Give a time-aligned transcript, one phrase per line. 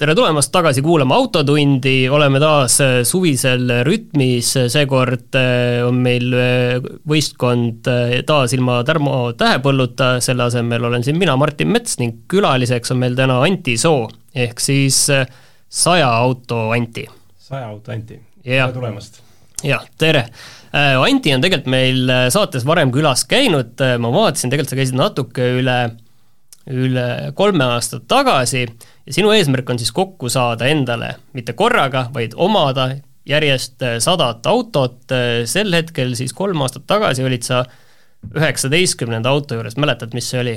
[0.00, 6.78] tere tulemast tagasi kuulama Autotundi, oleme taas äh, suvisel rütmis, seekord äh, on meil äh,
[7.10, 7.84] võistkond
[8.24, 13.18] taas ilma Tarmo Tähepõlluta, selle asemel olen siin mina, Martin Mets ning külaliseks on meil
[13.18, 17.04] täna Anti Soo, ehk siis saja auto Anti.
[17.36, 19.20] saja auto Anti, tere tulemast!
[19.66, 20.30] jah, tere!
[20.72, 25.76] Anti on tegelikult meil saates varem külas käinud, ma vaatasin, tegelikult sa käisid natuke üle,
[26.72, 28.64] üle kolme aastat tagasi
[29.10, 32.92] ja sinu eesmärk on siis kokku saada endale mitte korraga, vaid omada
[33.28, 37.64] järjest äh, sadat autot, äh, sel hetkel siis kolm aastat tagasi olid sa
[38.36, 40.56] üheksateistkümnenda auto juures, mäletad, mis see oli?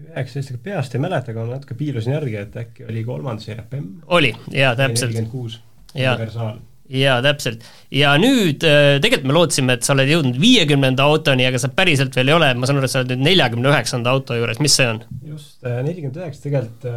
[0.00, 3.86] üheksateist, ega peast ei mäleta, aga ma natuke piilusin järgi, et äkki oli kolmandas ERPM.
[4.06, 5.10] oli, jaa, täpselt.
[5.10, 5.60] nelikümmend kuus,
[5.94, 7.66] universaal jaa, täpselt.
[7.94, 12.16] ja nüüd äh, tegelikult me lootsime, et sa oled jõudnud viiekümnenda autoni, aga sa päriselt
[12.16, 14.78] veel ei ole, ma saan aru, et sa oled nüüd neljakümne üheksanda auto juures, mis
[14.78, 15.02] see on?
[15.34, 16.88] just, nelikümmend üheksa tegelikult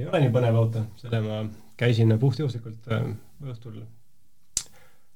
[0.00, 1.42] ei ole nii põnev auto, selle ma
[1.80, 3.10] käisin puhtjuhuslikult äh,
[3.46, 3.82] õhtul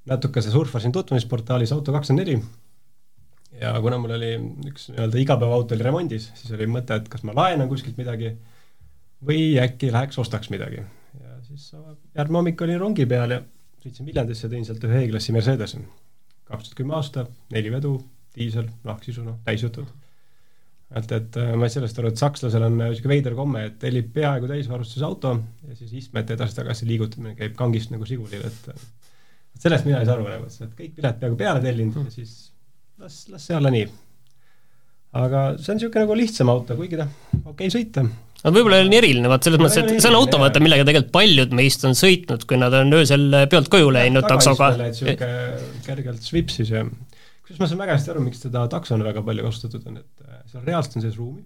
[0.08, 2.38] natukese surfasin tutvumisportaalis Auto24
[3.60, 4.32] ja kuna mul oli
[4.68, 8.34] üks nii-öelda igapäevaauto oli remondis, siis oli mõte, et kas ma laenan kuskilt midagi
[9.24, 10.82] või äkki läheks ostaks midagi.
[11.20, 13.42] ja siis järgmine hommik olin rongi peal ja
[13.84, 15.82] sõitsin Viljandisse, tõin sealt ühe E-klassi Mercedese.
[16.44, 17.98] kaks tuhat kümme aasta, neli vedu,
[18.36, 19.86] diisel, nahksisu, noh, täisjutud.
[20.98, 24.10] Et, et äh, ma sain sellest aru, et sakslasel on niisugune veider komme, et tellib
[24.14, 25.34] peaaegu täisvarustuse auto
[25.68, 28.70] ja siis istmete edasi-tagasi liigutamine käib kangist nagu sigulil, et
[29.60, 32.34] sellest mina ei saa aru nagu, et kõik pilet peaaegu peale tellinud ja siis
[33.02, 33.88] las, las see olla nii.
[35.24, 38.92] aga see on niisugune nagu lihtsam auto, kuigi ta okei okay, sõita no võib-olla oli
[38.92, 41.96] nii eriline, vaat selles mõttes, et see on auto, vaata, millega tegelikult paljud meist on
[41.98, 44.74] sõitnud, kui nad on öösel peolt koju läinud taksoga.
[44.82, 45.28] niisugune
[45.86, 46.84] kergelt svipsis ja
[47.44, 50.40] kusjuures ma saan väga hästi aru, miks seda taksona väga palju kasutatud on, et äh,
[50.50, 51.42] seal reaalselt on sees ruumi,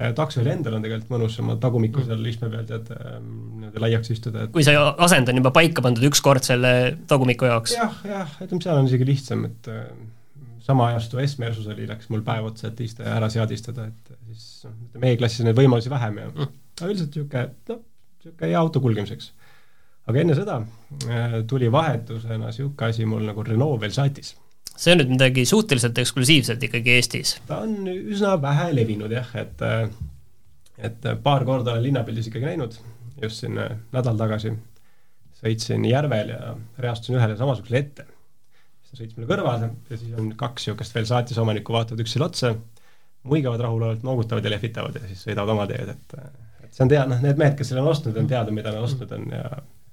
[0.00, 3.28] äh, taksol endal on tegelikult mõnus oma tagumiku seal istme peal tead ähm,
[3.58, 6.72] niimoodi laiaks istuda, et kui see asend on juba paika pandud ükskord selle
[7.10, 7.90] tagumiku jaoks ja,.
[7.92, 9.84] jah, jah, ütleme, seal on isegi lihtsam, et äh,
[10.64, 14.76] sama ajastu S-Mersus oli, läks mul päev otsa, et iste ära seadistada, et siis noh,
[14.88, 16.52] ütleme E-klassis on neid võimalusi vähem ja mm.
[16.80, 17.84] aga üldiselt niisugune, noh,
[18.22, 19.32] niisugune hea auto kulgemiseks.
[20.08, 20.62] aga enne seda
[21.50, 24.38] tuli vahetusena niisugune asi mul nagu Renault Velsatis.
[24.76, 27.36] See on nüüd midagi suhteliselt eksklusiivset ikkagi Eestis?
[27.48, 29.86] ta on üsna vähe levinud jah, et äh,
[30.82, 32.78] et paar korda olen linnapildis ikkagi näinud,
[33.22, 34.54] just siin äh, nädal tagasi
[35.42, 38.06] sõitsin Järvel ja reastusin ühele samasugusele ette
[38.92, 42.52] ta sõits mulle kõrvale ja siis on kaks niisugust veel saatis omanikku, vaatavad üksteisele otsa,
[43.28, 46.16] muigavad rahulolevalt, noogutavad ja lehvitavad ja siis sõidavad oma teed, et
[46.66, 48.84] et see on tea-, noh, need mehed, kes selle on ostnud, on teada, mida nad
[48.84, 49.46] ostnud on ja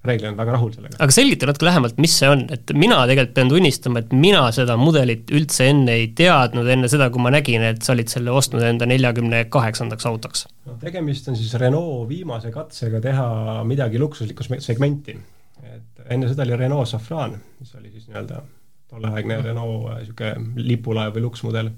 [0.06, 0.98] reeglina on väga rahul sellega.
[1.04, 4.78] aga selgita natuke lähemalt, mis see on, et mina tegelikult pean tunnistama, et mina seda
[4.80, 8.64] mudelit üldse enne ei teadnud, enne seda, kui ma nägin, et sa olid selle ostnud
[8.66, 10.46] enda neljakümne kaheksandaks autoks.
[10.70, 13.28] no tegemist on siis Renault viimase katsega teha
[13.68, 15.18] midagi luksuslikku segmenti.
[15.64, 18.42] et enne seda oli Renault Safran, mis oli siis nii-öelda
[18.90, 21.72] tolleaegne Renault niisugune äh, lipulaev või luksmudel.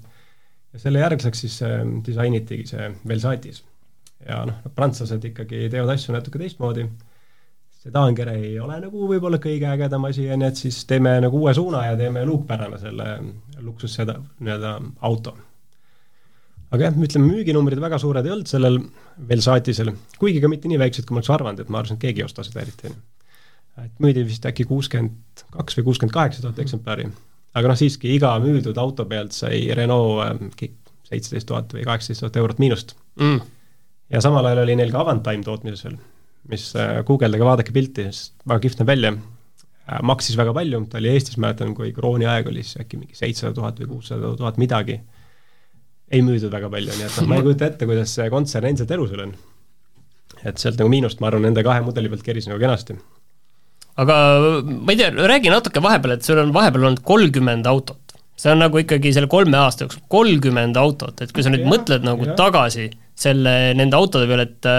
[0.72, 3.64] ja selle järgseks siis äh, disainitigi see Velsatis.
[4.28, 6.86] ja noh, prantslased ikkagi teevad asju natuke teistmoodi,
[7.82, 11.54] sedaankere ei ole nagu võib-olla kõige ägedam asi, on ju, et siis teeme nagu uue
[11.56, 13.08] suuna ja teeme luukpärane selle
[13.62, 14.74] luksusseda-, nii-öelda
[15.08, 15.34] auto.
[16.72, 18.78] aga jah, ütleme müüginumbrid väga suured ei olnud sellel
[19.28, 22.22] Velsatisel, kuigi ka mitte nii väiksed, kui ma oleks arvanud, et ma arvasin, et keegi
[22.22, 22.92] ei osta seda eriti,
[23.82, 27.08] et müüdi vist äkki kuuskümmend kaks või kuuskümmend kaheksa tuhat eksemplari.
[27.58, 30.54] aga noh, siiski iga müüdud auto pealt sai Renault ähm,
[31.10, 33.42] seitseteist tuhat või kaheksateist tuhat eurot miinust mm..
[34.14, 35.98] ja samal ajal oli neil ka Avantime tootmises veel,
[36.50, 40.98] mis äh, guugeldage, vaadake pilti, sest väga kihvt näeb välja äh,, maksis väga palju, ta
[41.00, 44.58] oli Eestis, mäletan, kui krooni aeg oli siis äkki mingi seitsesada tuhat või kuussada tuhat
[44.62, 44.98] midagi,
[46.12, 48.94] ei müüdud väga palju, nii et noh, ma ei kujuta ette, kuidas see kontsern endiselt
[48.98, 49.34] elus veel on.
[50.42, 52.98] et sealt nagu miinust, ma arvan, nende kahe mudeli pealt keris nagu kenasti
[54.00, 54.16] aga
[54.64, 57.98] ma ei tea, räägi natuke vahepeal, et sul on vahepeal olnud kolmkümmend autot.
[58.42, 61.68] see on nagu ikkagi selle kolme aasta jooksul kolmkümmend autot, et kui sa nüüd ja,
[61.70, 62.34] mõtled nagu ja.
[62.38, 64.70] tagasi selle, nende autode peale, et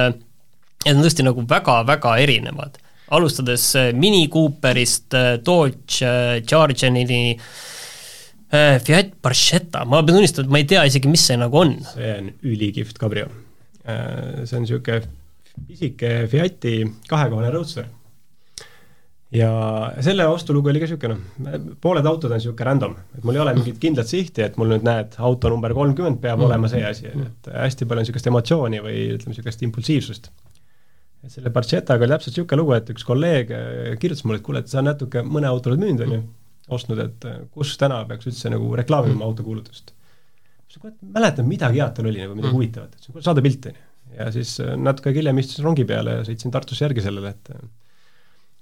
[0.86, 2.80] need on tõesti nagu väga-väga erinevad.
[3.14, 7.38] alustades äh, Mini Cooperist, äh, Dodge äh, Chargerini,
[8.54, 11.72] Fiat Barchetta, ma pean tunnistama, et ma ei tea isegi, mis see nagu on.
[11.90, 13.32] see on ülikihvt kabrio.
[13.84, 15.00] see on niisugune
[15.68, 16.76] pisike Fiati
[17.10, 17.88] kahekohane Roadster
[19.34, 19.50] ja
[20.06, 23.56] selle ostulugu oli ka niisugune noh, pooled autod on niisugune random, et mul ei ole
[23.58, 26.48] mingit kindlat sihti, et mul nüüd näed, auto number kolmkümmend peab mm.
[26.50, 30.30] olema see asi, on ju, et hästi palju on niisugust emotsiooni või ütleme, niisugust impulsiivsust.
[31.24, 34.64] Et selle Barchetaga oli täpselt niisugune lugu, et üks kolleeg äh, kirjutas mulle, et kuule,
[34.64, 36.24] et sa natuke mõne auto oled müünud, on ju,
[36.78, 39.30] ostnud, et äh, kus täna peaks üldse nagu reklaamima mm.
[39.30, 39.94] autokuulutust.
[39.94, 42.58] ma ütlesin, kuule, mäletan, midagi head tal oli nagu, midagi mm.
[42.60, 43.88] huvitavat, ütlesin, kuule, saada pilt, on ju.
[44.20, 47.56] ja siis äh, natuke hiljem istusin rongi peale ja sõitsin Tartusse järgi sellele, et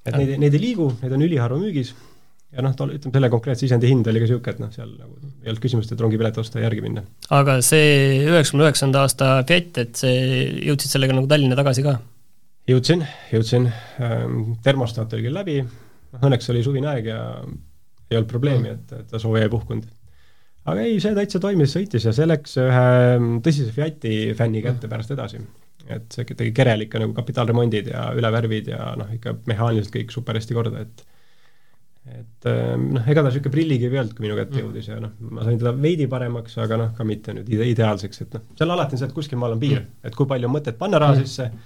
[0.09, 1.91] et neid, neid ei liigu, neid on üliharva müügis
[2.51, 5.17] ja noh, tol-, ütleme selle konkreetse sisendi hind oli ka niisugune, et noh, seal nagu
[5.41, 7.03] ei olnud küsimust, et rongipilet osta ja järgi minna.
[7.33, 10.17] aga see üheksakümne üheksanda aasta Fiat, et see,
[10.67, 11.99] jõudsid sellega nagu Tallinna tagasi ka?
[12.71, 13.69] Jõudsin, jõudsin,
[14.03, 15.57] ähm, termostaat oli küll läbi,
[16.19, 17.23] õnneks oli suvine aeg ja
[18.11, 19.87] ei olnud probleemi, et, et ta sooja ei puhkunud.
[20.65, 22.87] aga ei, see täitsa toimis, sõitis ja see läks ühe
[23.45, 25.41] tõsise Fiati fänni kätte pärast edasi
[25.95, 30.37] et see tegi Kerel ikka nagu kapitaalremondid ja ülevärvid ja noh, ikka mehaaniliselt kõik super
[30.39, 31.07] hästi korda, et
[32.11, 34.63] et ehm, noh, ega ta niisugune prillikivi ei olnud, kui minu kätte mm.
[34.63, 38.23] jõudis ja noh, ma sain teda veidi paremaks, aga noh, ka mitte nüüd ide ideaalseks,
[38.23, 40.49] et noh, seal alati on see, et kuskil maal on piir mm., et kui palju
[40.49, 41.59] on mõtet panna raha mm.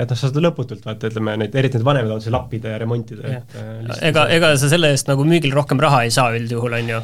[0.00, 3.40] Et noh, sa saad lõputult vaata, ütleme neid, eriti need vanemad autosid lappida ja remontida,
[3.40, 6.94] et äh, ega, ega sa selle eest nagu müügil rohkem raha ei saa üldjuhul, on
[6.94, 7.00] ju?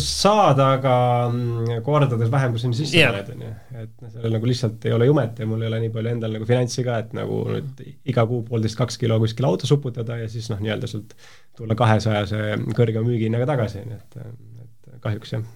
[0.00, 0.94] saad, aga
[1.28, 3.52] mm, kordades vähem, kui sinna sisse paned, on ju.
[3.82, 6.36] et noh, sellel nagu lihtsalt ei ole jumet ja mul ei ole nii palju endal
[6.36, 10.48] nagu finantsi ka, et nagu nüüd iga kuu poolteist-kaks kilo kuskile autos uputada ja siis
[10.52, 11.12] noh, nii-öelda sealt
[11.56, 14.55] tulla kahesajase kõrge müügihinnaga tagasi, nii et, et
[15.06, 15.46] kahjuks jah.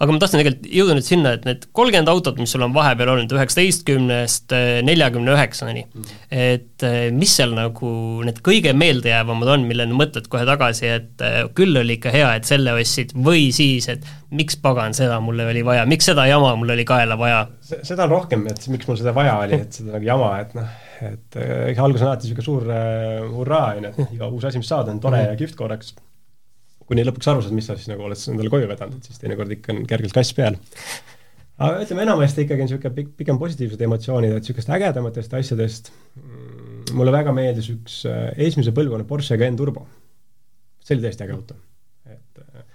[0.00, 3.12] Aga ma tahtsin tegelikult jõuda nüüd sinna, et need kolmkümmend autot, mis sul on vahepeal
[3.12, 5.84] olnud, üheksateistkümnest eh, neljakümne üheksani,
[6.32, 7.90] et eh, mis seal nagu
[8.26, 12.48] need kõige meeldejäävamad on, millele mõtled kohe tagasi, et eh, küll oli ikka hea, et
[12.48, 14.06] selle ostsid, või siis, et
[14.36, 17.44] miks pagan, seda mulle oli vaja, miks seda jama mul oli kaela vaja?
[17.66, 20.74] seda on rohkem, et miks mul seda vaja oli, et seda nagu jama, et noh,
[21.06, 24.70] et ega algus on alati niisugune suur hurraa, on ju, et iga uus asi, mis
[24.72, 25.94] saad, on tore ja kihvt korraks
[26.86, 29.52] kuni lõpuks aru saad, mis sa siis nagu oled endale koju vedanud, et siis teinekord
[29.56, 30.58] ikka on kergelt kass peal.
[31.56, 37.14] aga ütleme, enamasti ikkagi on niisugune pigem positiivsed emotsioonid, et niisugust ägedamatest asjadest mm, mulle
[37.14, 39.86] väga meeldis üks äh, esimese põlvkonna Porsche Cayenne Turbo.
[40.84, 41.58] see oli täiesti äge auto.
[42.06, 42.66] et äh,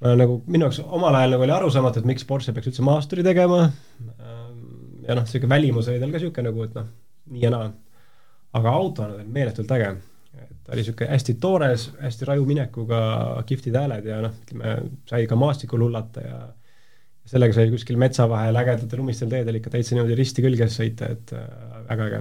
[0.00, 3.26] ma nagu, minu jaoks omal ajal nagu oli arusaamatu, et miks Porsche peaks üldse maasturi
[3.26, 3.68] tegema,
[5.06, 6.88] ja noh, niisugune välimus oli tal ka niisugune nagu, et noh,
[7.32, 7.68] nii ja naa.
[8.58, 9.92] aga autona ta oli meeletult äge
[10.62, 12.98] ta oli niisugune hästi toores, hästi raju minekuga,
[13.46, 14.74] kihvtid hääled ja noh, ütleme,
[15.10, 16.42] sai ka maastikul hullata ja
[17.28, 21.34] sellega sai kuskil metsa vahel ägedatel lumistel teedel ikka täitsa niimoodi risti külges sõita, et
[21.36, 21.44] äh,
[21.88, 22.20] väga äge.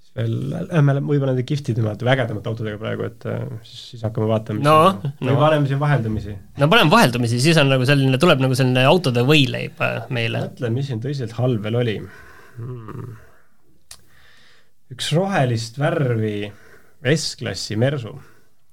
[0.00, 4.28] siis veel lähme võib-olla nende kihvtidemate või ägedamate autodega praegu, et äh, siis, siis hakkame
[4.30, 5.30] vaatama, mis no, no.
[5.30, 6.36] või paneme siin vaheldumisi.
[6.60, 10.46] no paneme vaheldumisi, siis on nagu selline, tuleb nagu selline autode võileib äh, meile.
[10.48, 13.14] mõtlen, mis siin tõsiselt halb veel oli hmm..
[14.96, 16.50] üks rohelist värvi
[17.00, 18.12] S-klassi Mersu.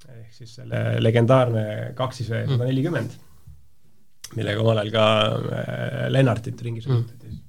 [0.08, 1.64] Ehk siis selle legendaarne
[1.96, 3.16] kaksis V sada nelikümmend,
[4.36, 7.32] millega omal ajal ka äh, Lennartit ringi sõidutati.
[7.32, 7.44] Mm..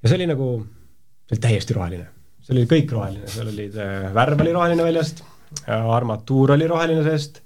[0.00, 0.50] ja see oli nagu,
[1.26, 2.08] see oli täiesti roheline,
[2.44, 5.22] seal oli kõik roheline, seal olid äh,, värv oli roheline väljast,
[5.72, 7.42] armatuur oli roheline seest,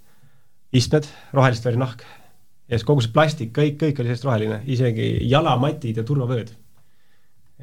[0.76, 2.06] istmed, rohelist värvi nahk.
[2.70, 6.55] Ja siis kogu see plastik, kõik, kõik oli seest roheline, isegi jalamatid ja turvavööd.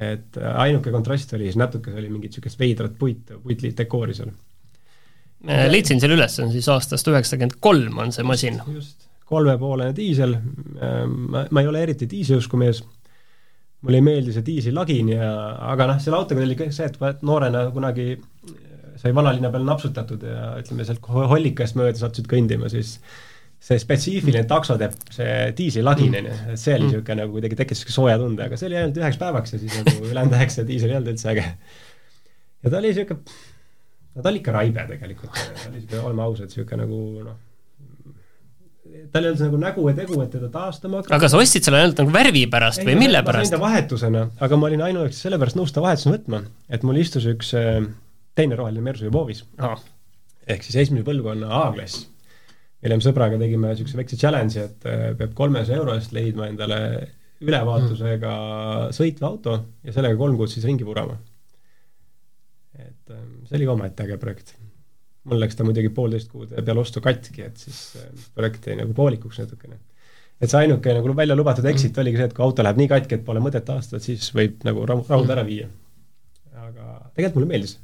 [0.03, 4.35] Et äh, ainuke kontrast oli siis natuke, see oli mingit niisugust veidrat puit, puitdekoori seal
[5.45, 8.61] leidsin selle üles, see on siis aastast üheksakümmend kolm on see masin.
[8.73, 10.37] just, kolmepoolene diisel,
[10.79, 12.81] ma, ma ei ole eriti diisliusku mees,
[13.83, 15.31] mulle ei meeldi see diislilagin ja,
[15.71, 18.15] aga noh, selle autoga oli see, et noorena kunagi
[18.97, 22.95] sai vanalinna peal napsutatud ja ütleme, sealt Hollikast mööda sattusid kõndima, siis
[23.67, 27.21] see spetsiifiline taksotepp, see diislilagin, on ju, et see oli niisugune mm.
[27.23, 30.09] nagu kuidagi tekkis niisugune sooja tunde, aga see oli ainult üheks päevaks ja siis nagu
[30.11, 31.45] ülejäänud üheksa diisel ei olnud üldse äge.
[32.63, 33.37] ja ta oli niisugune
[34.17, 37.37] no ta oli ikka raibe tegelikult, ta oli siuke, oleme ausad, siuke nagu noh,
[39.13, 41.15] tal ei olnud nagu nägu ja tegu, et teda taastama hakata.
[41.19, 43.45] aga sa ostsid selle ainult nagu värvi pärast ei, või mille pärast?
[43.45, 46.41] ma sain ta vahetusena, aga ma olin ainuüksi sellepärast nõus ta vahetusena võtma,
[46.73, 47.81] et mul istus üks äh,
[48.37, 49.77] teine roheline Mersu Jubovis ah..
[50.47, 52.07] ehk siis esimese põlvkonna A-klass,
[52.81, 56.81] mille me sõbraga tegime niisuguse väikse challenge'i, et äh, peab kolmesaja euro eest leidma endale
[57.43, 58.93] ülevaatusega mm.
[58.97, 61.17] sõitva auto ja sellega kolm kuud siis ringi ähm,
[63.47, 64.55] see oli ka omaette äge projekt.
[65.27, 68.93] mul läks ta muidugi poolteist kuud peale ostu katki, et siis äh, projekt jäi nagu
[68.97, 69.79] poolikuks natukene.
[70.41, 72.03] et see ainuke nagu välja lubatud exit mm.
[72.03, 74.85] oligi see, et kui auto läheb nii katki, et pole mõtet taastada, siis võib nagu
[74.89, 75.69] rahud ära viia.
[76.67, 76.85] aga
[77.15, 77.77] tegelikult mulle meeldis,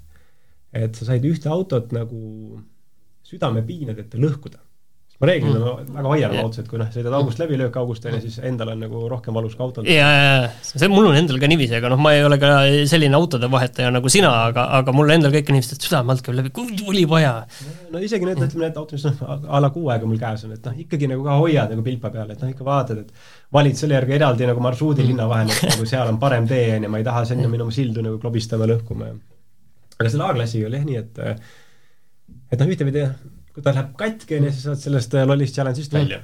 [0.73, 2.61] et sa said ühte autot nagu
[3.27, 4.59] südamepiinadeta lõhkuda.
[5.23, 5.93] Ma reeglina mm.
[5.95, 9.03] väga autosid, kui noh, sõidad august läbi, löök august, on ju, siis endal on nagu
[9.11, 9.87] rohkem valus ka autol.
[9.87, 12.51] ja, ja, ja, see mul on endal ka niiviisi, aga noh, ma ei ole ka
[12.91, 16.37] selline autode vahetaja nagu sina, aga, aga mul endal kõik inimesed, et südame alt käib
[16.41, 17.33] läbi, kui oli vaja.
[17.93, 20.55] no isegi need, ütleme need autod, mis noh, a la kuu aega mul käes on,
[20.57, 23.79] et noh, ikkagi nagu ka hoiad nagu pilpa peal, et noh, ikka vaatad, et valid
[23.79, 26.91] selle järgi eraldi nagu marsruudi linna vahel, et nagu seal on parem tee, on ju,
[26.91, 29.21] ma ei taha sinna minna oma sildu nagu klobistama, lõhkuma ja
[29.99, 33.05] aga selle A-klassiga oli jah nii, et et noh, ühtepidi
[33.53, 36.21] kui ta läheb katki, on ju, siis saad sellest äh, lollist challenge'ist välja.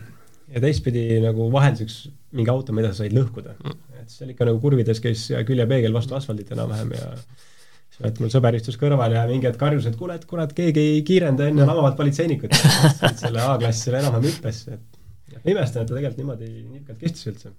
[0.50, 2.01] ja teistpidi nagu vahelduseks
[2.38, 3.77] mingi auto, mida sa said lõhkuda mm..
[4.01, 8.57] et seal ikka nagu kurvides käis küljepeegel vastu asfaldit enam-vähem ja siis et mul sõber
[8.57, 11.98] istus kõrval ja mingi hetk karjus, et kuule, et kurat, keegi ei kiirenda, enne lamavad
[12.00, 12.53] politseinikud.
[13.21, 17.53] selle A-klass selle enam-vähem hüppes, et imestan, et ta tegelikult niimoodi nii pikalt kestis üldse.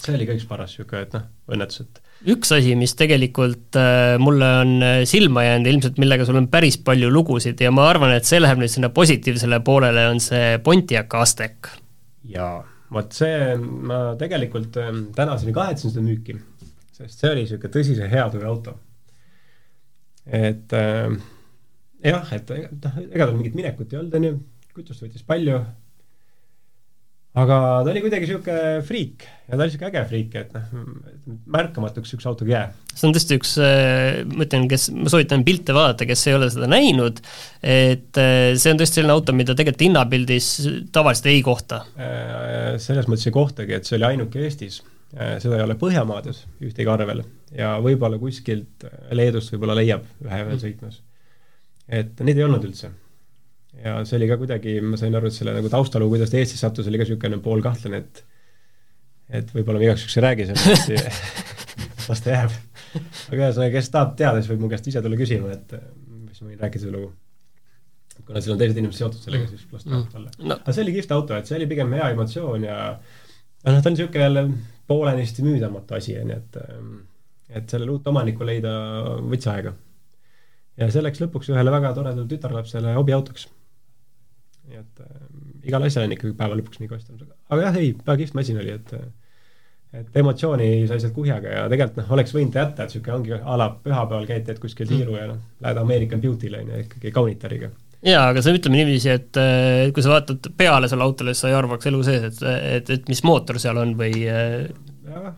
[0.00, 1.24] See oli ka üks paras niisugune, et noh,
[1.54, 2.00] õnnetus, et
[2.34, 6.78] üks asi, mis tegelikult äh, mulle on äh, silma jäänud, ilmselt millega sul on päris
[6.84, 11.18] palju lugusid ja ma arvan, et see läheb nüüd sinna positiivsele poolele, on see Pontiac
[11.20, 11.70] Aztec.
[12.30, 12.56] jaa,
[12.94, 16.38] vot see, ma tegelikult äh, tänaseni kahetsen seda müüki,
[16.96, 18.78] sest see oli niisugune tõsise heatüve auto.
[20.24, 21.14] et äh,
[22.04, 24.36] jah, et noh, ega tal mingit minekut ei olnud, on ju,
[24.74, 25.60] kütust võttis palju
[27.34, 32.14] aga ta oli kuidagi niisugune friik ja ta oli niisugune äge friik, et noh, märkamatuks
[32.14, 32.68] üks auto ei jää.
[32.92, 36.48] see on tõesti üks, äh, ma ütlen, kes, ma soovitan pilte vaadata, kes ei ole
[36.54, 37.18] seda näinud,
[37.58, 40.50] et äh, see on tõesti selline auto, mida tegelikult hinnapildis
[40.94, 41.82] tavaliselt ei kohta.
[41.98, 44.82] Äh, selles mõttes ei kohtagi, et see oli ainuke Eestis,
[45.14, 47.20] seda ei ole Põhjamaades ühtegi arvel
[47.54, 51.02] ja võib-olla kuskilt Leedust võib-olla leiab ühe veel sõitmas.
[51.86, 52.90] et neid ei olnud üldse
[53.82, 56.62] ja see oli ka kuidagi, ma sain aru, et selle nagu taustalugu, kuidas ta Eestis
[56.64, 58.24] sattus, oli ka niisugune poolkahtlane, et
[59.40, 60.90] et võib-olla ma igaks juhuks ei räägi sellest
[62.08, 62.56] las ta jääb.
[62.94, 65.76] aga ühesõnaga, kes tahab teada, siis võib mu käest ise tulla küsima, et
[66.30, 67.12] siis ma võin rääkida seda lugu.
[68.24, 70.04] kuna seal on teised inimesed seotud sellega, siis las ta mm.
[70.20, 70.58] olla no..
[70.60, 73.96] aga see oli kihvt auto, et see oli pigem hea emotsioon ja noh, ta on
[73.96, 74.44] niisugune jälle
[74.86, 76.60] poolenisti müüdamatu asi, on ju, et
[77.54, 78.70] et sellele uut omanikku leida
[79.24, 79.74] võttis aega.
[80.80, 83.48] ja see läks lõpuks ühele väga toredale tütarlapsele hobiautoks
[84.70, 85.20] nii et äh,
[85.70, 88.74] igal asjal on ikkagi päeva lõpuks nii kostnud, aga jah, ei, väga kihvt masin oli,
[88.78, 88.96] et
[89.94, 93.36] et emotsiooni sai sealt kuhjaga ja tegelikult noh, oleks võinud ta jätta, et niisugune ongi
[93.38, 97.12] a la pühapäeval käid, teed kuskil tiiru ja noh, lähed American Beauty'le on ju, ikkagi
[97.14, 97.70] kaunitariga.
[98.02, 99.38] jaa, aga see ütleme niiviisi, et
[99.94, 102.42] kui sa vaatad peale selle autole, siis sa ei arvaks elu sees, et,
[102.80, 104.66] et, et mis mootor seal on või äh,
[105.12, 105.30] jah,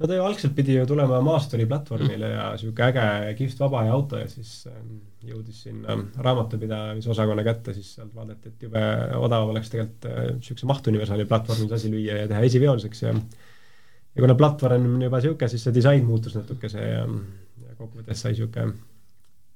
[0.00, 2.34] no ta ju algselt pidi ju tulema Maasturi platvormile mm.
[2.36, 7.92] ja niisugune äge kihvt vaba ja auto ja siis ähm, jõudis sinna raamatupidamisosakonna kätte, siis
[7.96, 8.82] sealt vaadati, et jube
[9.20, 10.06] odav oleks tegelikult
[10.38, 15.20] niisuguse äh, mahtuniversaali platvormis asi lüüa ja teha esiveoliseks ja ja kuna platvorm on juba
[15.20, 17.04] niisugune, siis see disain muutus natukese ja,
[17.66, 18.72] ja kokkuvõttes sai niisugune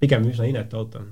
[0.05, 1.05] pigem üsna inetu auto.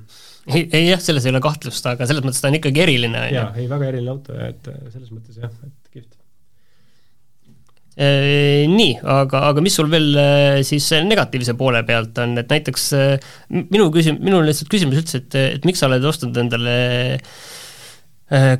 [0.52, 3.52] ei, ei jah, selles ei ole kahtlust, aga selles mõttes ta on ikkagi eriline, jaa,
[3.56, 6.21] ei väga eriline auto ja et selles mõttes jah, et kihvt Äh,
[7.96, 13.32] nii, aga, aga mis sul veel äh, siis negatiivse poole pealt on, et näiteks äh,
[13.52, 16.76] minu küsim-, minul lihtsalt küsimus üldse, et, et miks sa oled ostnud endale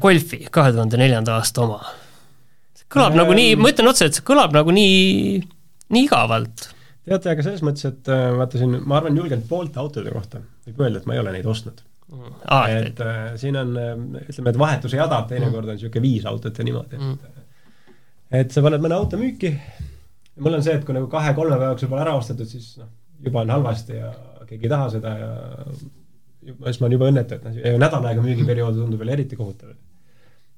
[0.03, 1.79] Golfi kahe tuhande neljanda aasta oma?
[2.77, 5.39] see kõlab ähm, nagu nii, ma ütlen otse, et see kõlab nagu nii,
[5.97, 6.67] nii igavalt.
[7.09, 11.01] teate, aga selles mõttes, et vaata siin, ma arvan julgelt poolte autode kohta võib öelda,
[11.01, 11.81] et ma ei ole neid ostnud
[12.13, 12.35] mm..
[12.53, 13.73] Ah, et, et äh, siin on,
[14.27, 17.32] ütleme, et vahetuse jadad teinekord on niisugune viis autot ja niimoodi, et mm
[18.33, 19.53] et sa paned mõne auto müüki.
[20.43, 22.89] Mul on see, et kui nagu kahe-kolme päeva jooksul pole ära ostetud, siis noh,
[23.23, 24.13] juba on halvasti ja
[24.49, 25.29] keegi ei taha seda ja
[26.43, 29.77] siis ma olen juba õnnetu, et noh, nädal aega müügiperiood tundub veel eriti kohutav.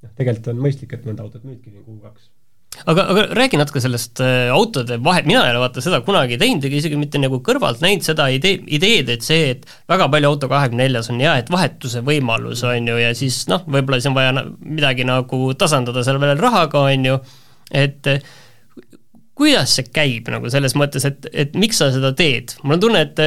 [0.04, 2.30] noh, tegelikult on mõistlik, et mõnda autot müüdki siin kuu-kaks.
[2.90, 6.64] Aga, aga räägi natuke sellest äh, autode vahet, mina ei ole vaata seda kunagi teinud
[6.66, 11.12] ega isegi mitte nagu kõrvalt näinud seda idee, ideed, et see, et väga palju Auto24-s
[11.14, 15.06] on ja et vahetuse võimalus on ju, ja siis noh, võib-olla siis on vaja midagi
[15.06, 17.20] nagu tasandada seal veel rahaga, on ju
[17.74, 18.08] et
[19.38, 22.54] kuidas see käib nagu selles mõttes, et, et miks sa seda teed?
[22.62, 23.22] mul on tunne, et,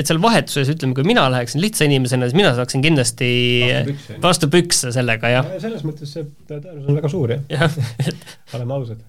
[0.00, 3.30] et seal vahetuses, ütleme, kui mina läheksin lihtsa inimesena, siis mina saaksin kindlasti
[3.74, 5.60] vastu, vastu pükse sellega, jah ja,.
[5.62, 7.68] selles mõttes see tõenäosus on väga suur, jah ja.
[8.56, 9.04] oleme ausad.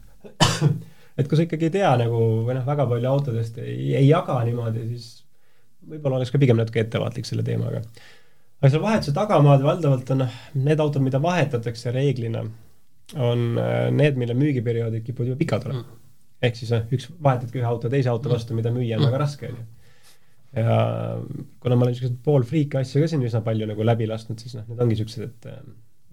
[1.19, 4.41] et kui sa ikkagi ei tea nagu või noh, väga palju autodest ei, ei jaga
[4.43, 5.23] niimoodi, siis
[5.87, 7.79] võib-olla oleks ka pigem natuke ettevaatlik selle teemaga.
[8.59, 12.43] aga seal vahetuse tagamaad valdavalt on noh, need autod, mida vahetatakse reeglina
[13.13, 16.03] on äh, need, mille müügiperioodid kipuvad juba pikad olema mm..
[16.47, 19.09] ehk siis noh, üks, vahetadki ühe auto teise auto vastu, mida müüa on mm.
[19.11, 19.65] väga raske, on ju.
[20.61, 20.77] ja
[21.61, 24.57] kuna ma olen niisuguseid pool friiki asju ka siin üsna palju nagu läbi lasknud, siis
[24.57, 25.65] noh, need ongi niisugused, et äh,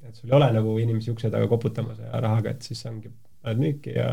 [0.09, 3.63] et sul ei ole nagu inimesi ukse taga koputamas ja rahaga, et siis ongi, paned
[3.63, 4.11] müüki ja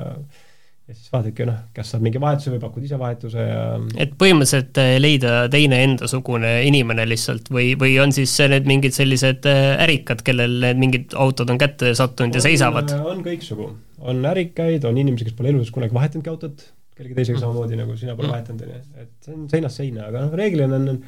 [0.89, 3.61] ja siis vaadake, noh, kas saad mingi vahetuse või pakud ise vahetuse ja
[4.01, 9.45] et põhimõtteliselt äh, leida teine endasugune inimene lihtsalt või, või on siis need mingid sellised
[9.49, 12.89] äh, ärikad, kellel need mingid autod on kätte sattunud ja seisavad?
[13.05, 13.69] on kõiksugu,
[14.01, 16.63] on ärikaid, on inimesi, kes pole elus kunagi vahetanudki autot,
[16.97, 17.43] kellegi teisega mm.
[17.43, 18.37] samamoodi, nagu sina pole mm.
[18.37, 21.03] vahetanud, on ju, et see on seinast seina, aga noh, reeglina on, on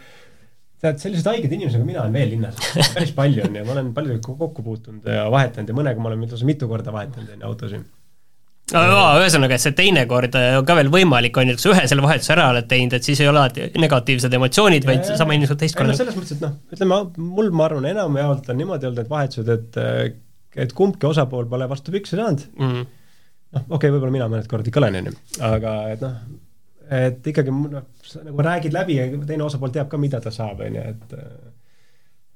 [0.84, 2.62] tead, sellised haiged inimesed nagu mina on veel linnas,
[2.94, 6.28] päris palju on ja ma olen paljudega kokku puutunud ja vahetanud ja mõnega ma olen
[6.28, 7.90] lausa mitu korda vahetanud, on ju, autosid
[8.72, 11.84] ühesõnaga, et see teine kord äh, on ka veel võimalik, on ju, kui sa ühe
[11.92, 15.60] selle vahetuse ära oled teinud, et siis ei ole alati negatiivsed emotsioonid, vaid sama inimesed
[15.62, 15.98] teist korda.
[15.98, 17.00] selles mõttes, et noh, ütleme,
[17.36, 19.82] mul, ma arvan, enamjaolt on niimoodi olnud need vahetused, et
[20.62, 22.88] et kumbki osapool pole vastu pükse saanud mm.,
[23.56, 25.14] noh, okei okay,, võib-olla mina mõned korda ikka olen, on ju,
[25.48, 26.18] aga et noh,
[26.98, 27.88] et ikkagi noh,
[28.28, 31.16] nagu räägid läbi ja teine osapool teab ka, mida ta saab, on ju, et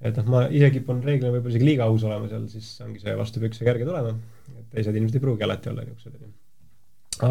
[0.05, 3.15] et noh, ma ise kipun reeglina võib-olla isegi liiga aus olema seal, siis ongi see
[3.17, 4.34] vastu pükse kerge tulema, et
[4.75, 6.36] teised inimesed ei pruugi alati olla niisugused, on ju.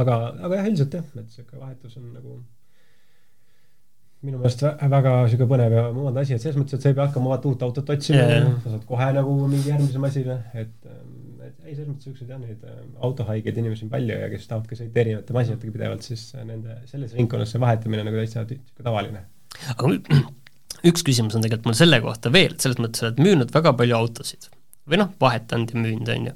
[0.01, 2.39] aga, aga jah, üldiselt jah, et niisugune vahetus on nagu
[4.25, 7.09] minu meelest väga niisugune põnev ja mugav asi, et selles mõttes, et sa ei pea
[7.09, 10.73] hakkama vaata uut autot otsima yeah., sa saad kohe nagu mingi järgmise masina, et
[11.45, 14.71] et ei, selles mõttes niisuguseid jah, neid äh, autohaigeid inimesi on palju ja kes tahavad
[14.71, 18.47] ka sõita erinevate masinatega pidevalt, siis äh, nende, selles ringkonnas see vahetamine on nagu täitsa
[18.47, 19.25] niisugune tavaline.
[19.75, 19.93] aga
[20.91, 24.49] üks küsimus on tegelikult mul selle kohta veel, selles mõttes, et müünud väga palju autosid
[24.89, 26.35] või noh, vahetanud ja müünud, on ju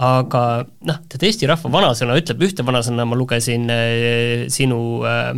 [0.00, 0.42] aga
[0.88, 4.78] noh, tead Eesti rahva vanasõna ütleb, ühte vanasõna ma lugesin äh, sinu
[5.08, 5.32] äh,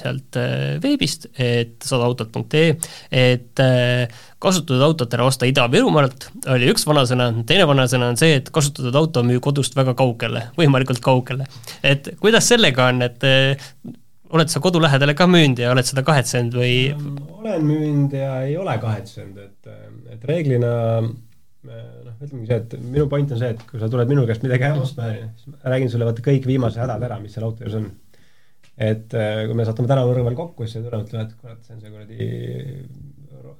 [0.00, 2.78] sealt äh, veebist, et sodaautot.ee,
[3.12, 8.48] et äh, kasutatud autot ära osta Ida-Virumaalt, oli üks vanasõna, teine vanasõna on see, et
[8.54, 11.48] kasutatud auto müü kodust väga kaugele, võimalikult kaugele.
[11.84, 13.28] et kuidas sellega on, et
[14.34, 16.74] oled sa kodu lähedale ka müünud ja oled seda kahetsenud või?
[17.36, 19.76] olen müünud ja ei ole kahetsenud, et,
[20.16, 20.72] et reeglina
[22.26, 25.10] ütlemegi see, et minu point on see, et kui sa tuled minu käest midagi ostma,
[25.38, 27.90] siis ma räägin sulle vaata kõik viimased hädad ära, mis seal auto juures on.
[28.74, 31.84] et äh, kui me satume tänavakõrval kokku, siis sa tuled, ütled, et kurat, see on
[31.84, 32.28] see kuradi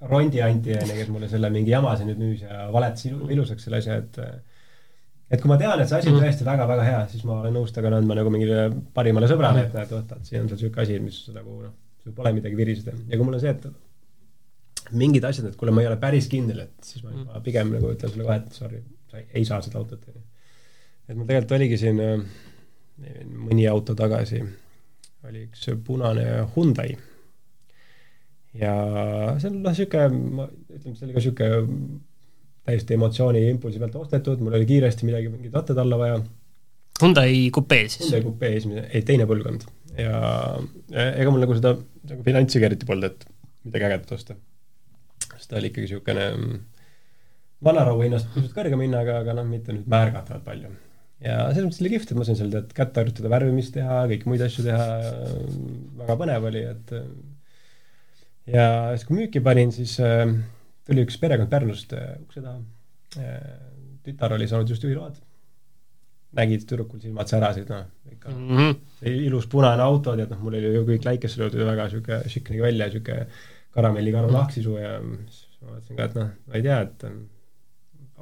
[0.08, 3.80] Rondi Anti onju, kes mulle selle mingi jama siin nüüd müüs ja valetas ilusaks selle
[3.80, 4.18] asja, et
[5.32, 6.26] et kui ma tean, et see asi on mhm.
[6.26, 9.94] tõesti väga-väga hea, siis ma olen nõus taga andma nagu mingile parimale sõbrale, et näed,
[9.94, 12.94] võta, et siin on sul niisugune asi, mis nagu noh, sul pole midagi viriseda.
[13.08, 13.66] ja kui mul on see, et
[14.92, 17.40] mingid asjad, et kuule, ma ei ole päris kindel, et siis ma mm.
[17.46, 20.22] pigem nagu ütlen sulle kohe, et sorry, sa ei, saa seda autot, onju.
[21.08, 22.22] et mul tegelikult oligi siin äh,
[23.24, 24.42] mõni auto tagasi,
[25.28, 26.96] oli üks punane Hyundai.
[28.60, 28.74] ja
[29.40, 32.00] see on noh, niisugune, ma ütleme, see oli ka niisugune
[32.64, 36.22] täiesti emotsiooni impulsi pealt ostetud, mul oli kiiresti midagi, mingid ratted alla vaja.
[37.02, 38.06] Hyundai kupee siis?
[38.06, 39.66] Hyundai kupee esimene, ei teine põlvkond
[40.00, 40.18] ja
[40.90, 41.76] ega mul nagu seda
[42.08, 43.28] nagu finantsi ka eriti polnud, et
[43.68, 44.36] midagi ägedat osta
[45.44, 46.62] sest ta oli ikkagi niisugune mm,
[47.64, 50.72] vanaraua hinnast pisut kõrgema hinnaga, aga noh, mitte nüüd märgatavalt palju.
[51.24, 54.30] ja selles mõttes oli kihvt, et ma sain seal tead kätte harjutada värvimist teha, kõiki
[54.30, 54.88] muid asju teha,
[56.00, 56.96] väga põnev oli, et
[58.56, 60.24] ja siis, kui müüki panin, siis äh,
[60.88, 62.58] tuli üks perekond Pärnust äh, ukse taha
[63.20, 63.54] äh,.
[64.04, 65.16] tütar oli saanud just juhiload.
[66.34, 68.78] nägid tüdrukul silmad särasid, noh, ikka mm -hmm.
[69.06, 72.50] ilus punane auto, tead noh, mul oli ju kõik läikesse löödud ja väga niisugune šikk
[72.50, 72.88] nägi välja,
[73.74, 77.06] niisugune karamellikanu nahksisu ja siis ma mõtlesin ka, et noh, ma ei tea, et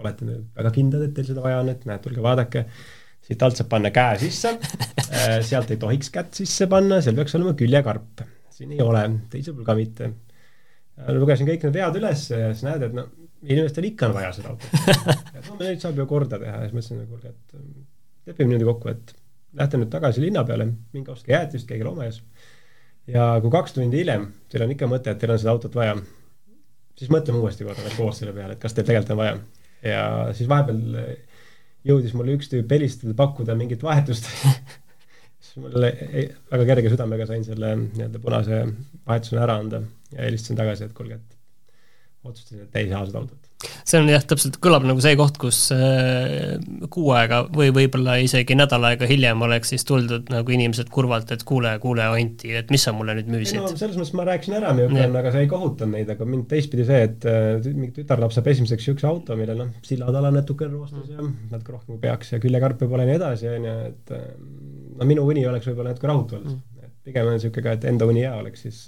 [0.02, 2.64] olete nüüd väga kindlad, et teil seda vaja on, et näed, tulge vaadake,
[3.22, 7.36] siit alt saab panna käe sisse äh, sealt ei tohiks kätt sisse panna, seal peaks
[7.38, 8.24] olema küljekarp.
[8.52, 10.12] siin ei ole, teisel pool ka mitte.
[11.16, 13.06] lugesin kõik need vead üles ja siis näed, et no
[13.42, 14.72] inimestel ikka on vaja seda autot.
[15.36, 18.70] et no neid saab ju korda teha ja siis mõtlesin, et kuulge, et lepime niimoodi
[18.70, 19.14] kokku, et
[19.60, 22.22] lähte nüüd tagasi linna peale, minge ostke jäätist, käige loomaaias
[23.10, 25.96] ja kui kaks tundi hiljem teil on ikka mõte, et teil on seda autot vaja,
[26.98, 29.36] siis mõtleme uuesti korra veel koos selle peale, et kas teil tegelikult on vaja.
[29.92, 30.04] ja
[30.38, 30.80] siis vahepeal
[31.88, 34.28] jõudis mulle üks tüüp helistada, pakkuda mingit vahetust
[35.42, 38.64] siis mul väga kerge südamega sain selle nii-öelda punase
[39.06, 43.51] vahetusena ära anda ja helistasin tagasi, et kuulge, et otsustasin, et ei saa seda autot
[43.84, 46.56] see on jah, täpselt kõlab nagu see koht, kus äh,
[46.92, 51.44] kuu aega või võib-olla isegi nädal aega hiljem oleks siis tuldud nagu inimesed kurvalt, et
[51.48, 53.60] kuule, kuule, Anti, et mis sa mulle nüüd müüsid?
[53.62, 54.74] no selles mõttes ma rääkisin ära,
[55.22, 58.86] aga see ei kohutanud neid, aga mind teistpidi see, et äh, mingi tütarlaps saab esimeseks
[58.86, 61.16] niisuguse auto, millel noh, sillatala natuke roostes mm.
[61.16, 64.28] ja natuke rohkem peaks ja küljekarpe pole ja nii edasi, on ju, et äh,
[64.98, 67.86] no minu uni oleks võib-olla natuke rahutu olnud mm., et pigem on niisugune ka, et
[67.90, 68.86] enda uni hea oleks, siis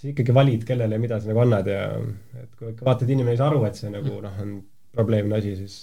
[0.00, 1.86] siis ikkagi valid, kellele ja mida sa nagu annad ja
[2.40, 4.60] et kui ikka vaatad, inimene ei saa aru, et see nagu noh, on
[4.96, 5.80] probleemne asi, siis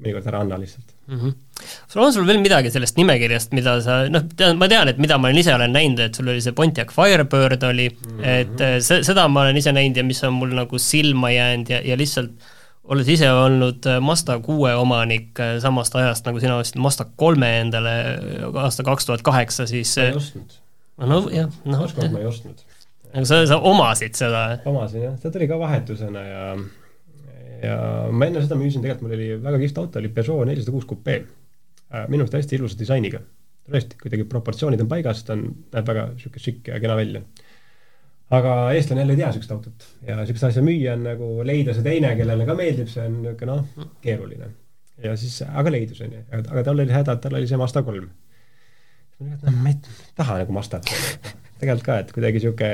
[0.00, 1.18] mõnikord ära anna lihtsalt mm.
[1.18, 2.00] -hmm.
[2.02, 5.30] on sul veel midagi sellest nimekirjast, mida sa, noh, tean, ma tean, et mida ma
[5.30, 8.24] ise olen näinud, et sul oli see Pontiac Firebird oli mm, -hmm.
[8.24, 11.70] et äh, see, seda ma olen ise näinud ja mis on mul nagu silma jäänud
[11.70, 12.50] ja, ja lihtsalt
[12.90, 17.92] olles ise olnud Mazda kuue omanik samast ajast, nagu sina ostsid Mazda kolme endale
[18.64, 20.58] aasta kaks tuhat kaheksa, siis ma ei ostnud.
[20.98, 21.84] no jah, noh.
[21.86, 22.64] ükskord ma ei ostnud.
[23.10, 24.44] Aga sa, sa omasid seda?
[24.70, 26.44] omasin jah, ta tuli ka vahetusena ja
[27.60, 27.76] ja
[28.12, 31.20] ma enne seda müüsin, tegelikult mul oli väga kihvt auto, oli Peugeot nelisada kuus kupe.
[32.08, 33.20] minu arust hästi ilusa disainiga.
[33.70, 35.44] tõesti, kuidagi proportsioonid on paigas, ta on,
[35.74, 37.22] näeb väga niisugune šikk ja kena välja
[38.30, 41.86] aga eestlane jälle ei tea niisugust autot ja niisugust asja müüa on nagu leida see
[41.86, 44.50] teine, kellele ka meeldib, see on niisugune noh, keeruline.
[45.04, 48.08] ja siis, aga leidus, onju, aga tal oli häda, et tal oli see Mazda kolm.
[49.20, 49.78] noh, ma ei
[50.18, 50.90] taha nagu Mazdat
[51.60, 52.70] tegelikult ka, et kuidagi niisugune,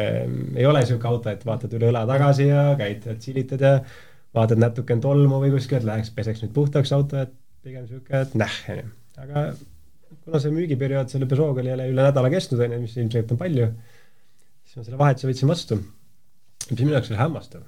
[0.56, 3.72] ei ole niisugune auto, et vaatad üle õla tagasi ja käid, silitad ja
[4.36, 7.34] vaatad natuke on tolmu või kuskil, et läheks peseks nüüd puhtaks auto, et
[7.66, 8.88] pigem niisugune, et näh, onju.
[9.24, 9.46] aga
[10.26, 13.70] kuna see müügiperiood selle Peugeot'ga oli jälle üle nädala kestnud, onju, mis ilmselgelt on palju
[14.66, 15.78] siis ma selle vahetuse võtsin vastu.
[16.70, 17.66] mis minu jaoks oli hämmastav,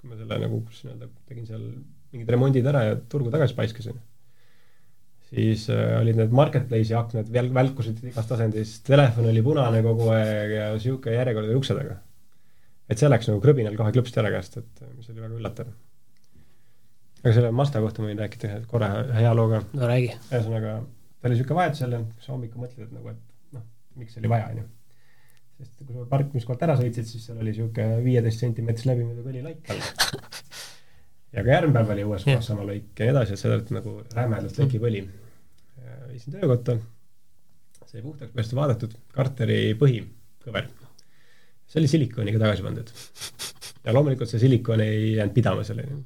[0.00, 1.66] kui ma selle nagu, kus nii-öelda tegin seal
[2.12, 4.00] mingid remondid ära ja turgu tagasi paiskasin,
[5.32, 10.56] siis äh, olid need marketplace'i aknad väl-, välkusid igast asendist, telefon oli punane kogu aeg
[10.56, 11.96] ja niisugune järjekord oli ukse taga.
[12.88, 15.72] et see läks nagu krõbinal kohe klõpsti ära käest, et mis oli väga üllatav.
[17.22, 19.64] aga selle Mazda kohta ma võin rääkida korra ühe hea looga.
[19.72, 20.12] no räägi.
[20.28, 20.76] ühesõnaga,
[21.20, 23.66] ta oli niisugune vahetus jälle, sa hommikul mõtled, et nagu, et noh,
[23.96, 24.68] miks oli vaja, onju
[25.62, 29.82] sest kui sa parkimiskohalt ära sõitsid, siis seal oli niisugune viieteist sentimeetris läbimõõdu kõlilaik all.
[31.36, 33.98] ja ka järgmine päev oli uues kohas sama lõik ja nii edasi, et seda nagu
[34.16, 35.04] rämedalt lekib õli.
[36.12, 36.76] Viisin töökotta,
[37.88, 40.70] sai puhtaks pestud, vaadatud, karteri põhikõver.
[41.66, 42.94] see oli silikooniga tagasi pandud.
[43.84, 46.02] ja loomulikult see silikoon ei jäänud pidama selleni.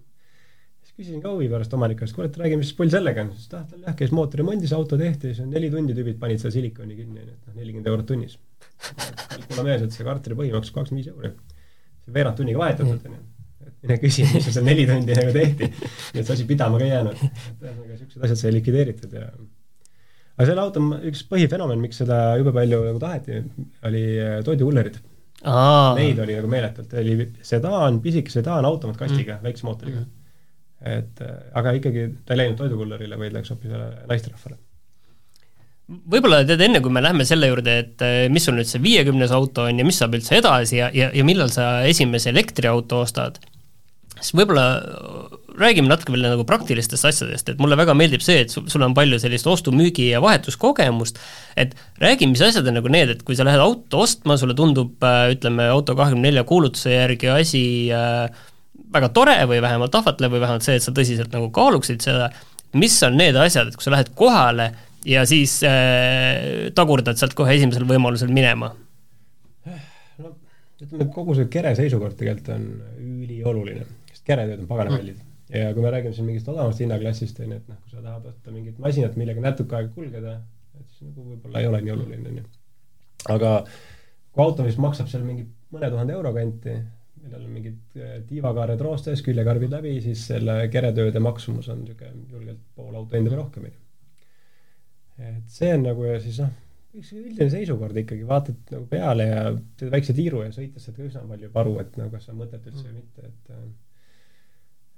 [0.83, 3.33] siis küsisin ka huvi pärast omaniku käest, kuule, et räägi, mis pull sellega on.
[3.37, 6.99] siis ta, tal jah, käis mootorimondis, auto tehti, siis neli tundi tüübid panid seda silikooni
[6.99, 8.39] kinni, onju, et noh, nelikümmend eurot tunnis
[9.51, 11.33] mulle meeldis, et see kartuli põhi maksis kakskümmend viis euri.
[12.05, 13.23] see veerand tunniga vahetatud, onju.
[13.83, 15.71] mine küsi, mis seal neli tundi nagu tehti.
[15.71, 17.23] nii et see asi pidama ka ei jäänud.
[17.23, 19.31] et ühesõnaga siuksed asjad sai likvideeritud ja
[20.37, 23.41] aga selle auto üks põhifenomen, miks seda jube palju nagu taheti,
[23.89, 25.01] oli äh, toidukullerid.
[25.47, 30.05] Neid oli nagu meeletult, oli sedaan, pisike sedaan automaatkastiga mm., väikse mootoriga.
[30.05, 30.13] Mm..
[30.97, 34.59] et äh, aga ikkagi ta ei läinud toidukullerile, vaid läks hoopis naisterahvale.
[35.87, 39.31] Võib-olla tead, enne kui me lähme selle juurde, et eh, mis sul nüüd see viiekümnes
[39.31, 43.39] auto on ja mis saab üldse edasi ja, ja, ja millal sa esimese elektriauto ostad,
[44.17, 48.53] siis võib-olla äh, räägime natuke veel nagu praktilistest asjadest, et mulle väga meeldib see, et
[48.53, 51.21] sul, sul on palju sellist ostu-müügi ja vahetuskogemust,
[51.59, 54.97] et räägi, mis asjad on nagu need, et kui sa lähed auto ostma, sulle tundub,
[55.07, 57.63] äh, ütleme, Auto24 kuulutuse järgi asi
[57.95, 58.27] äh,
[58.93, 62.31] väga tore või vähemalt ahvatlev või vähemalt see, et sa tõsiselt nagu kaaluksid seda,
[62.77, 64.71] mis on need asjad, et kui sa lähed kohale
[65.07, 68.73] ja siis äh, tagurdad sealt kohe esimesel võimalusel minema?
[69.67, 70.33] no
[70.83, 72.67] ütleme, kogu see kere seisukord tegelikult on
[73.25, 75.26] ülioluline, sest keretööd on pagana kallid mm.
[75.53, 78.27] Ja kui me räägime siin mingist odavamast hinnaklassist, on ju, et noh, kui sa tahad
[78.33, 80.37] osta mingit masinat, millega natuke aega kulgeda,
[80.81, 82.45] et siis nagu võib-olla ei ole nii oluline, on ju.
[83.37, 86.77] aga kui auto, mis maksab seal mingi mõne tuhande euro kanti,
[87.23, 92.63] millel on mingid äh, tiivakaared roostes, küljekarvid läbi, siis selle keretööde maksumus on niisugune julgelt
[92.75, 93.83] pool auto enda või rohkem, on ju
[95.17, 96.53] et see on nagu ja siis noh,
[96.97, 99.43] üks üldine seisukord ikkagi, vaatad nagu peale ja
[99.79, 102.69] teed väikse tiiru ja sõites saad ka üsna palju aru, et nagu kas on mõtet
[102.69, 103.67] üldse või mitte, et äh,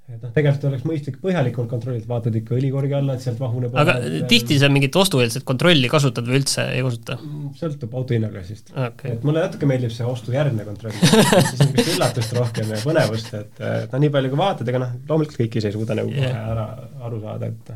[0.08, 3.96] et noh, tegelikult oleks mõistlik põhjalikumalt kontrollida, vaatad ikka õlikorgi alla, et sealt vahuneb aga
[4.04, 7.18] et, tihti sa mingit ostueelset kontrolli kasutad või üldse ei kasuta?
[7.20, 9.16] Mm, sõltub auto hinnaklassist okay..
[9.16, 10.96] et mulle natuke meeldib see ostujärgne kontroll
[11.50, 14.82] siis on vist üllatust rohkem ja põnevust, et, et noh, nii palju kui vaatad, ega
[14.84, 16.52] noh, loomulikult kõiki ise ei suuda nagu kohe yeah.
[16.54, 16.68] ära
[17.08, 17.74] aru saada, et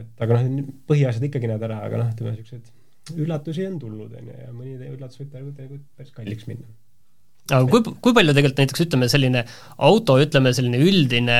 [0.00, 2.76] et aga noh, põhiasjad ikkagi näed ära, aga noh, ütleme niisuguseid
[3.18, 6.68] üllatusi on tulnud, on ju, ja mõni üllatus võib tegelikult päris kalliks minna.
[7.50, 9.44] Aga kui, kui palju tegelikult näiteks ütleme, selline
[9.90, 11.38] auto, ütleme selline üldine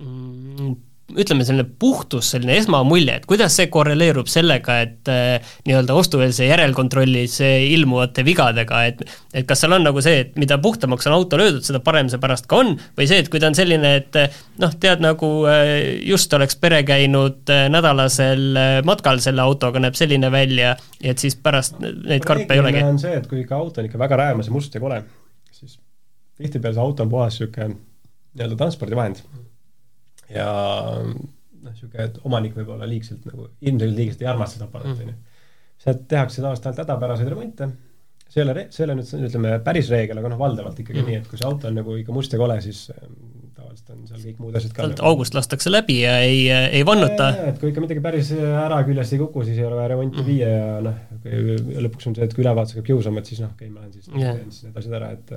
[0.00, 0.76] mm,
[1.18, 7.38] ütleme, selline puhtus, selline esmamulje, et kuidas see korreleerub sellega, et äh, nii-öelda ostueelse järelkontrollis
[7.42, 11.62] ilmuvate vigadega, et et kas seal on nagu see, et mida puhtamaks on auto löödud,
[11.66, 14.18] seda parem see pärast ka on, või see, et kui ta on selline, et
[14.62, 15.72] noh, tead, nagu äh,
[16.06, 21.38] just oleks pere käinud äh, nädalasel äh, matkal selle autoga, näeb selline välja, et siis
[21.38, 22.84] pärast neid karpe ei olegi?
[22.86, 25.02] on see, et kui ikka auto on ikka väga räämas ja must ja kole,
[26.40, 27.76] tihtipeale see auto on puhas niisugune
[28.34, 29.22] nii-öelda transpordivahend
[30.34, 30.48] ja
[31.00, 35.12] noh, niisugune, et omanik võib olla liigselt nagu, ilmselgelt liigselt ei armasta seda aparaati, on
[35.12, 35.16] ju.
[35.84, 37.70] sealt tehakse tavaliselt ainult hädapäraseid remonte,
[38.30, 41.10] see ei ole, see ei ole nüüd ütleme päris reegel, aga noh, valdavalt ikkagi mm.
[41.10, 43.16] nii, et kui see auto on nagu ikka must ja kole, siis ähm,
[43.56, 45.06] tavaliselt on seal kõik muud asjad ka nagu...
[45.10, 47.32] august lastakse läbi ja ei, ei vannuta.
[47.50, 50.28] et kui ikka midagi päris ära küljest ei kuku, siis ei ole vaja remonti mm.
[50.30, 51.00] viia ja noh,
[51.88, 53.98] lõpuks on see, et kui ülevaatus hakkab kiusama, et siis noh, okei okay,, ma lähen
[53.98, 54.38] siis yeah.
[54.38, 55.34] teen siis need asjad ära, et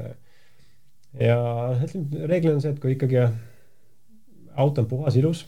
[1.19, 1.37] ja
[1.79, 3.19] reeglina on see, et kui ikkagi
[4.53, 5.43] auto on puhas, ilus,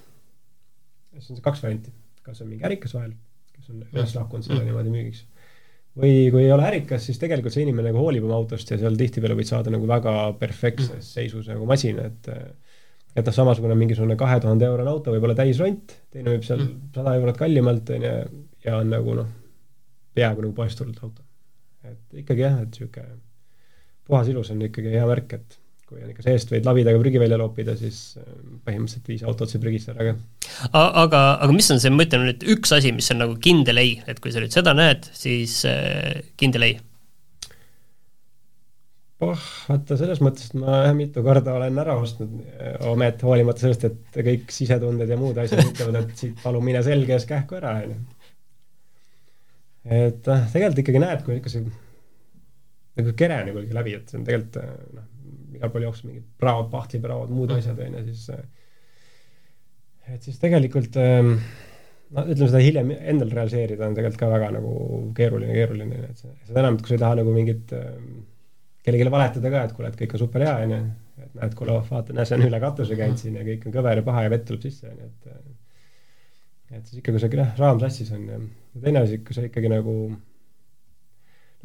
[1.15, 1.93] siis on see kaks varianti,
[2.25, 3.13] kas on mingi ärikas vahel,
[3.55, 5.23] kes on üles lahkunud selle niimoodi müügiks,
[5.99, 8.97] või kui ei ole ärikas, siis tegelikult see inimene nagu hoolib oma autost ja seal
[8.99, 12.31] tihtipeale võid saada nagu väga perfektses seisus nagu masina, et
[13.15, 17.13] et noh, samasugune mingisugune kahe tuhande eurone auto võib olla täisront, teine võib seal sada
[17.15, 18.15] eurot kallimalt, on ju,
[18.65, 19.29] ja on nagu noh,
[20.17, 21.23] peaaegu nagu poest tulnud auto.
[21.85, 23.21] et ikkagi jah, et niisugune
[24.07, 27.37] puhas ilus on ikkagi hea märk, et kui on ikka seest võid labidaga prügi välja
[27.37, 28.25] loopida, siis äh,
[28.65, 30.15] põhimõtteliselt viis autot saab prügist ära ka.
[30.81, 33.95] aga, aga mis on see, ma ütlen nüüd üks asi, mis on nagu kindel ei,
[34.09, 36.79] et kui sa nüüd seda näed, siis äh, kindel ei?
[39.25, 43.85] oh, vaata selles mõttes, et ma mitu korda olen ära ostnud äh, omet, hoolimata sellest,
[43.85, 47.77] et kõik sisetunded ja muud asjad ütlevad, et siit palun mine selge ees kähku ära,
[47.85, 48.03] on ju.
[50.01, 51.65] et noh, tegelikult ikkagi näed, kui see
[52.99, 55.07] nagu kere nagu läbi, et see on tegelikult noh,
[55.55, 57.61] igal pool jooksnud mingid praod, pahtlipraod, muud mm.
[57.61, 58.43] asjad, on ju, siis äh,
[60.15, 61.33] et siis tegelikult ähm,
[62.15, 64.75] no ütleme, seda hiljem endal realiseerida on tegelikult ka väga nagu
[65.17, 68.13] keeruline, keeruline, et seda enam, et kui sa ei taha nagu mingit ähm,
[68.85, 70.83] kellelegi valetada ka, et kuule, et kõik on super hea, on ju,
[71.25, 73.75] et näed, kuule, oh, vaata, näe, see on üle katuse käinud siin ja kõik on
[73.75, 75.43] kõver ja paha ja vett tuleb sisse, on ju, et äh,
[76.75, 78.39] et siis ikka, kui see jah, raam sassis on ja
[78.81, 79.93] teine asi, kui sa ikkagi nagu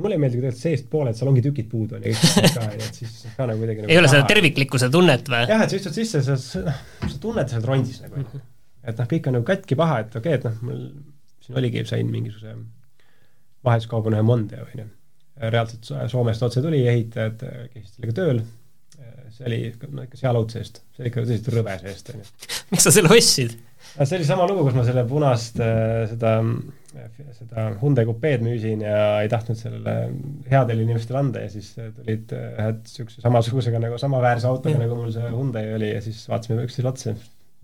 [0.03, 3.17] mulle ei meeldi, kui tegelikult seestpoole, et salongitükid puudu on ja kõik ka, et siis
[3.37, 5.43] ka nagu kuidagi nagu ei ole seda terviklikkuse tunnet või?
[5.51, 8.47] jah, et sa istud sisse, sa, sa tunned seal rondis nagu mm, -hmm.
[8.93, 10.87] et noh, kõik on nagu katki paha, et okei okay,, et noh, mul
[11.45, 12.57] siin oligi, sain mingisuguse
[13.67, 14.89] vahetuskaubana ühe Monde, on ju.
[15.41, 18.43] reaalselt Soomest otse tuli, ehitajad käisid sellega tööl,
[19.35, 19.61] see oli
[19.95, 22.53] no ikka seal laud seest, see oli ikka tõsiselt rõve seest, on ju.
[22.73, 23.57] miks sa selle ostsid?
[24.03, 26.13] see oli sama lugu, kus ma selle punast äh,
[26.91, 29.95] seda, Hyundai kupeed müüsin ja ei tahtnud sellele
[30.51, 34.85] headele inimestele anda ja siis tulid ühed niisuguse samasugusega nagu samaväärse autoga mm.
[34.87, 37.15] nagu mul see Hyundai oli ja siis vaatasime üksteisele otsa,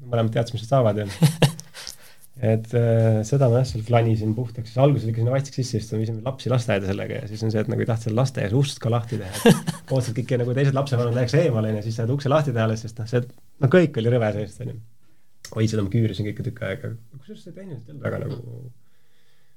[0.06, 1.08] mõlemad teadsime, mis nad saavad ja
[2.52, 6.02] et äh, seda ma jah, seal flanisin puhtaks, siis alguses ikka sinna vastik sisse istuma,
[6.02, 8.80] viisime lapsi lasteaeda sellega ja siis on see, et nagu ei tahtnud selle lasteaias ust
[8.82, 12.32] ka lahti teha, et ootasid kõik nagu teised lapsevanemad läheks eemale onju, siis saad ukse
[12.32, 13.24] lahti teha alles, sest noh, see,
[13.64, 14.76] no kõik oli rõve seest onju.
[15.56, 18.58] Oi, seda ma küürisin ikka tükk aega, kusjuures see ei olnud väga nagu,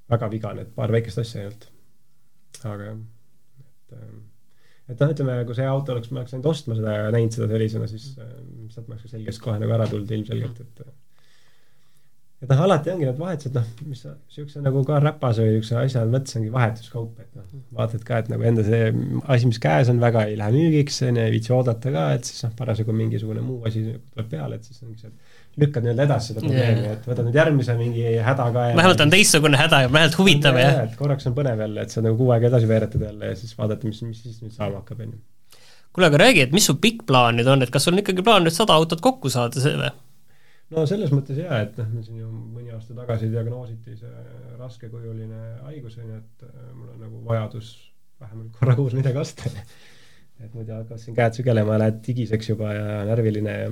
[0.09, 1.69] väga vigane, et paar väikest asja ainult.
[2.63, 2.97] aga jah,
[3.63, 4.23] et ähm,
[4.89, 7.49] et noh, ütleme, kui see auto oleks, ma oleks läinud ostma seda ja näinud seda
[7.51, 8.31] sellisena, siis äh,
[8.73, 10.89] sealt ma oleks ka selgelt kohe nagu ära tulnud ilmselgelt, et
[12.39, 16.03] et noh, alati ongi need vahetused, noh, mis niisuguse nagu ka räpase või niisuguse asja
[16.07, 18.85] mõttes ongi vahetuskaup, et noh, vaatad ka, et nagu enda see
[19.35, 22.29] asi, mis käes on, väga ei lähe müügiks, on ju, ei viitsi oodata ka, et
[22.29, 25.28] siis noh, parasjagu mingisugune muu asi tuleb peale, et siis ongi see, et
[25.61, 29.03] lükkad nii-öelda edasi seda probleemi yeah., et võtad nüüd järgmise mingi häda ka ja vähemalt
[29.05, 30.83] on teistsugune häda ja vähemalt huvitav, jah.
[30.85, 33.55] et korraks on põnev jälle, et sa nagu kuu aega edasi veeretad jälle ja siis
[33.57, 35.59] vaadata, mis, mis siis nüüd saama hakkab, on ju.
[35.93, 38.25] kuule, aga räägi, et mis su pikk plaan nüüd on, et kas sul on ikkagi
[38.25, 39.91] plaan nüüd sada autot kokku saada, see või?
[40.75, 44.25] no selles mõttes jaa, et noh, meil siin ju mõni aasta tagasi diagnoositi see
[44.59, 47.71] raskekujuline haigus, on ju, et äh, mul on nagu vajadus
[48.19, 49.49] vähemalt korra kuus midagi osta
[50.43, 53.71] et muidu hakkasid käed sügelema ja lähed digiseks juba ja närviline ja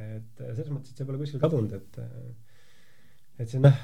[0.00, 2.10] et äh, selles mõttes, et see pole kuskil kadunud, et äh,
[3.42, 3.78] et see noh,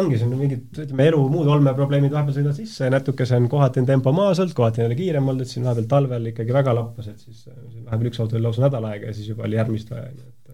[0.00, 3.82] ongi, see on mingid, ütleme, elu muud olmeprobleemid vahepeal sõidavad sisse ja natukese on kohati
[3.82, 6.74] on tempo maas olnud, kohati on jälle kiirem olnud, et siin vahepeal talvel ikkagi väga
[6.74, 9.60] lappas, et siis äh, vahepeal üks auto oli lausa nädal aega ja siis juba oli
[9.60, 10.46] järgmist vaja, on ju, et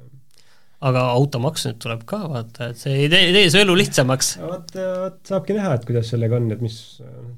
[0.83, 4.33] aga automaks nüüd tuleb ka, vaata, et see ei tee, ei tee su elu lihtsamaks.
[4.43, 6.79] vot, vot saabki näha, et kuidas sellega on, et mis,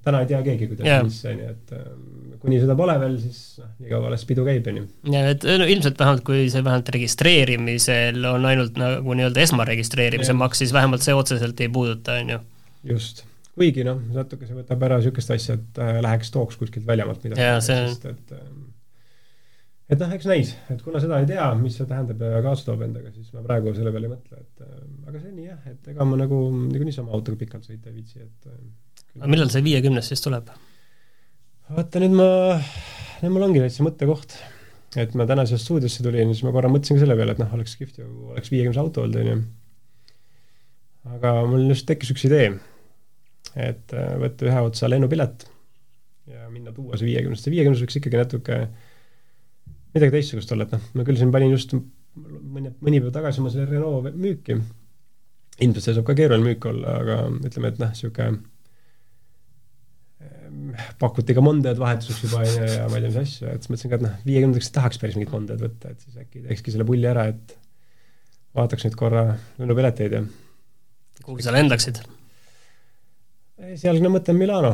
[0.07, 1.75] täna ei tea keegi, kuidas yeah., mis on ju, et
[2.45, 4.87] kuni seda pole veel, siis noh, nii kaua alles pidu käib, on ju.
[5.15, 10.61] ja et no ilmselt vähemalt, kui see vähemalt registreerimisel on ainult nagu nii-öelda esmaregistreerimise maks,
[10.65, 12.43] siis vähemalt see otseselt ei puuduta, on ju.
[12.95, 13.25] just,
[13.57, 17.49] kuigi noh, natuke see võtab ära niisugust asja, et äh, läheks tooks kuskilt väljamaalt midagi,
[17.65, 18.45] sest et äh,
[19.95, 22.85] et noh, eks näis, et kuna seda ei tea, mis see tähendab ja kaasa toob
[22.87, 24.79] endaga, siis ma praegu selle peale ei mõtle, et äh,
[25.09, 27.99] aga see on nii jah, et ega ma nagu niikuinii sama autoga pikalt sõita ei
[27.99, 28.63] viitsi, et äh,
[29.21, 30.53] aga millal see viiekümnes siis tuleb?
[31.73, 32.27] Vaata nüüd ma,
[33.23, 34.37] nüüd mul ongi täitsa mõttekoht.
[35.01, 37.55] et ma täna siia stuudiosse tulin, siis ma korra mõtlesin ka selle peale, et noh,
[37.57, 39.39] oleks kihvt ju, oleks viiekümnes auto olnud, on ju.
[41.17, 42.53] aga mul just tekkis üks idee,
[43.57, 45.49] et äh, võtta ühe otsa lennupilet
[46.31, 48.61] ja minna tuua see viiekümnes, see viiekümnes võiks ikkagi natuke
[49.97, 53.53] midagi teistsugust olla, et noh, ma küll siin panin just mõni, mõni päev tagasi oma
[53.53, 54.61] selle Renault müüki,
[55.65, 58.45] ilmselt see saab ka keeruline müük olla, aga ütleme, et noh, niisugune
[61.01, 63.73] pakuti ka Mondeod vahetuseks juba on ju ja ma ei tea, mis asju, et siis
[63.73, 66.87] mõtlesin ka, et noh, viiekümnendaks tahaks päris mingit Mondeod võtta, et siis äkki teekski selle
[66.89, 67.57] pulli ära, et
[68.55, 69.27] vaataks nüüd korra
[69.59, 70.25] lennupileteid ja
[71.25, 72.01] kuhu sa lendaksid?
[73.75, 74.73] esialgne mõte on Milano.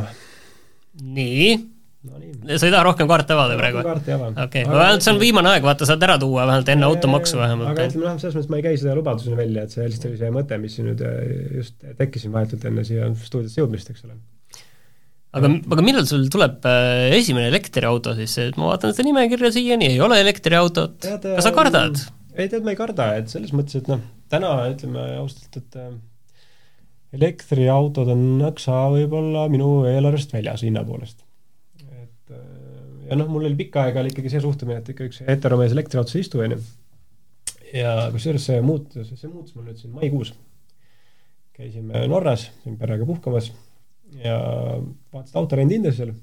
[1.01, 1.51] nii,
[2.09, 3.83] no sa ei taha rohkem kaarte avada praegu?
[3.85, 4.31] kaarti ei ava.
[4.47, 7.83] okei, vähemalt see on viimane aeg, vaata, saad ära tuua vähemalt enne automaksu aga vähemalt.
[7.87, 10.35] ütleme noh, selles mõttes ma ei käi seda lubadusena välja, et see lihtsalt oli see
[10.35, 11.23] mõte, mis nüüd äh,
[11.61, 14.17] just tekkis siin vahetult enne siia stuudiosse jõudmist, eks ole.
[15.37, 19.93] aga, aga millal sul tuleb äh, esimene elektriauto siis, et ma vaatan seda nimekirja siiani,
[19.95, 22.01] ei ole elektriautot, kas sa kardad?
[22.35, 25.93] ei tead, ma ei karda, et selles mõttes, et noh, täna ütleme ausalt, et äh,
[27.19, 31.23] elektriautod on nõksa võib-olla minu eelarvest väljas hinna poolest.
[31.87, 32.45] et äh,
[33.11, 36.19] ja noh, mul oli pikka aega oli ikkagi see suhtumine, et ikka üks heteromees elektriautos
[36.19, 36.61] ei istu, onju.
[37.77, 40.35] ja kusjuures see muutus, see muutus mul nüüd siin maikuus.
[41.55, 43.53] käisime Norras, siin perega puhkamas
[44.19, 44.39] ja
[45.13, 46.15] vaatasid autorendihinda seal,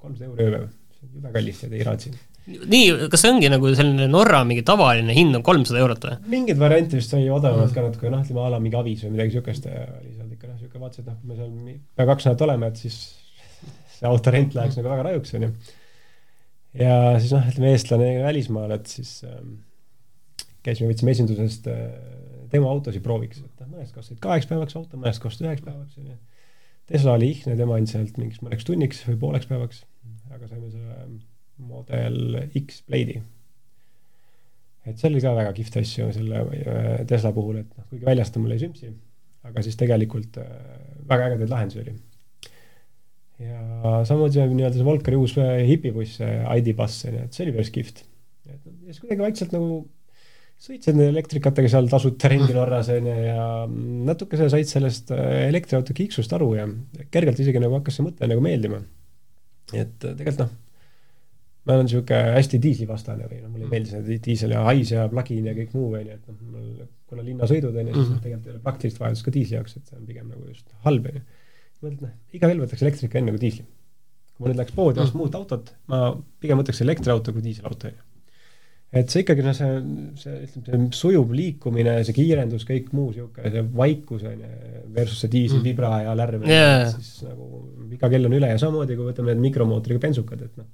[0.00, 0.72] kolmsada euri ööpäev.
[0.96, 2.14] see on jube kallis, tead ei raatsi
[2.46, 6.18] nii, kas see ongi nagu selline Norra mingi tavaline hind on kolmsada eurot või?
[6.36, 9.40] mingeid variante vist sai odavamalt ka natuke, noh, ütleme a la mingi Avis või midagi
[9.40, 12.46] ja oli seal ikka noh, siuke vaatasin, et noh, kui me seal pea kaks nädalat
[12.46, 13.00] oleme, et siis
[13.96, 15.50] see autorent läheks nagu väga rajuks, onju.
[16.84, 19.56] ja siis noh, ütleme eestlane välismaal, et siis ähm,
[20.66, 21.82] käisime, võtsime esindusest äh,
[22.52, 26.18] tema autosid prooviks, et noh, mõnest kostsid kaheks päevaks auto, mõnest kostis üheks päevaks, onju.
[26.86, 29.84] Tesla oli ihne, tema andis ainult mingiks mõneks tunniks või pooleks päevaks,
[30.30, 31.08] aga saime selle
[31.66, 33.22] Model X Blade'i
[34.86, 38.34] et see oli ka väga kihvt asju selle äh, Tesla puhul, et noh, kuigi väljast
[38.34, 38.92] ta mulle ei sümpsi,
[39.46, 40.52] aga siis tegelikult äh,
[41.10, 41.96] väga ägedaid lahendusi oli.
[43.46, 47.56] ja samuti nii-öelda see Volkeri uus äh, hipibuss, ID Bus, on ju, et see oli
[47.58, 48.04] päris kihvt.
[48.46, 49.82] et noh, siis kuidagi vaikselt nagu
[50.62, 53.46] sõitsid nende elektrikatega seal tasuta ringi Norras, on ju, ja
[54.08, 56.68] natuke sa said sellest äh, elektriauto kiiksust aru ja
[57.12, 58.80] kergelt isegi nagu hakkas see mõte nagu meeldima.
[59.72, 60.54] et äh, tegelikult noh,
[61.66, 64.92] ma olen niisugune hästi diislivastane või noh, mulle ei meeldi see di- diisel ja hais
[64.94, 68.12] ja plug-in ja kõik muu, on ju, et noh, mul kuna linnasõidud on ju, siis
[68.12, 70.66] noh, tegelikult ei ole praktilist vajadust ka diisli jaoks, et see on pigem nagu just
[70.86, 71.24] halb, on ju.
[71.84, 73.66] mõtled, noh, iga veel võtaks elektrika enne kui diisli.
[74.36, 76.00] kui ma nüüd läheks poodi ostma uut autot, ma
[76.42, 78.06] pigem võtaks elektriauto kui diiselauto, on ju.
[79.00, 79.70] Et see ikkagi noh, see,
[80.20, 84.50] see ütleme, see sujuv liikumine, see kiirendus, kõik muu niisugune, see vaikus on ju,
[84.96, 86.86] versus see diisel mm., vibra ja lärm Jaa.
[86.94, 87.64] siis nagu
[87.96, 90.70] iga kell on üle ja samamoodi, kui võtame need mikromootoriga bensukad, et noh,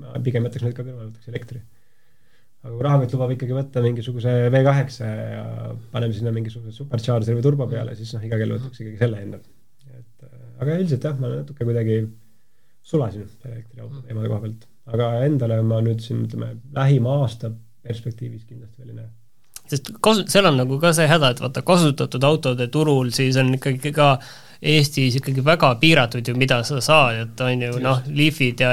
[0.00, 1.62] ma pigem jätaks need ka kõrvale, võtaks elektri.
[2.62, 5.44] aga kui rahakott lubab ikkagi võtta mingisuguse V8 ja
[5.92, 9.40] paneme sinna mingisuguse supercharger'i või turbo peale, siis noh, iga kell võtaks ikkagi selle enda.
[9.90, 12.02] et äh, aga üldiselt jah, ma natuke kuidagi
[12.90, 17.52] sulasin elektriauto teemade koha pealt, aga endale ma nüüd siin ütleme, lähima aasta
[17.86, 19.08] perspektiivis kindlasti veel ei näe.
[19.70, 23.54] sest kasu-, seal on nagu ka see häda, et vaata, kasutatud autode turul siis on
[23.58, 24.14] ikkagi ka
[24.60, 28.72] Eestis ikkagi väga piiratud ju, mida sa saad, et on ju noh, Leafid ja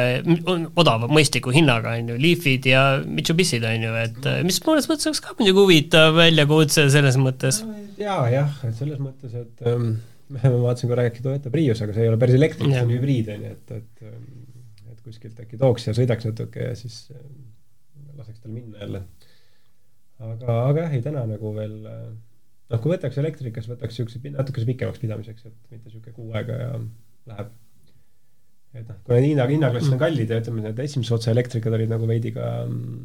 [0.75, 5.07] odava, mõistliku hinnaga on ju, Leafid ja Mitsubishid on ju, et eh, mis mõnes mõttes
[5.07, 7.61] oleks ka muidugi huvitav väljakutse selles mõttes.
[8.01, 9.93] jaa, jah, et selles mõttes, et ähm,
[10.33, 13.31] ma vaatasin korra äkki Toyota Prius, aga see ei ole päris elektrik, see on hübriid
[13.31, 14.36] on ju, et, et ähm, et
[15.07, 17.49] kuskilt äkki tooks ja sõidaks natuke ja siis ähm,
[18.19, 19.03] laseks tal minna jälle.
[20.19, 22.07] aga, aga jah, ei täna nagu veel äh,
[22.71, 26.59] noh, kui võtaks elektrikas, võtaks niisuguse pi- natukese pikemaks pidamiseks, et mitte niisugune kuu aega
[26.63, 26.73] ja
[27.31, 27.53] läheb.
[28.77, 32.09] et noh, kui need hinna, hinnaklassid on kallid ja ütleme, need esimesed otseelektrikad olid nagu
[32.09, 32.99] veidi ka mm,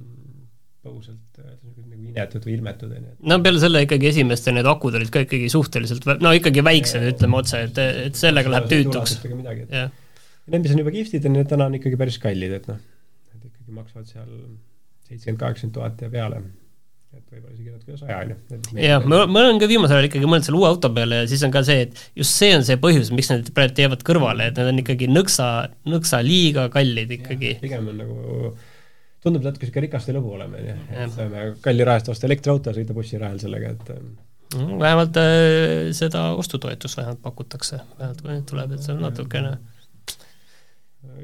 [0.82, 4.98] põgusalt äh, nagu inetud või ilmetud, on ju, no peale selle ikkagi esimeste need akud
[4.98, 9.20] olid ka ikkagi suhteliselt, no ikkagi väiksed, ütleme otse, et, et sellega läheb tüütuks.
[9.30, 9.92] midagi, et jah,
[10.50, 12.80] Need, mis on juba kihvtid, on need täna on ikkagi päris kallid, et noh,
[13.30, 14.26] et ikkagi maksavad seal
[15.06, 16.42] seitsekümmend, kaheksakümmend tuhat ja peale.
[17.12, 18.80] et võib-olla isegi natuke üle saja, on ju.
[18.80, 21.44] jah, ma, ma olen ka viimasel ajal ikkagi mõelnud selle uue auto peale ja siis
[21.46, 24.58] on ka see, et just see on see põhjus, miks need praegu jäävad kõrvale, et
[24.58, 25.48] need on ikkagi nõksa,
[25.92, 27.54] nõksa liiga kallid ikkagi.
[27.62, 28.54] pigem on nagu,
[29.22, 32.72] tundub natuke sihuke rikaste lõbu olema, on ju, et saame kalli raha eest osta elektriauto
[32.72, 34.14] ja sõita bussirajal sellega, et ähm,
[34.52, 39.54] Mm, vähemalt äh, seda ostutoetust vähemalt pakutakse, vähemalt kui nüüd tuleb, et see on natukene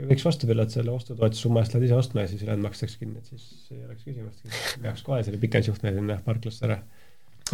[0.08, 3.18] võiks vastupidi, et selle ostutoetuse summa eest lähed ise ostma ja siis ülejäänud makstakse kinni,
[3.18, 4.52] et siis ei oleks küsimustki.
[4.84, 6.78] peaks kohe selle pikendusjuhtme sinna parklasse ära.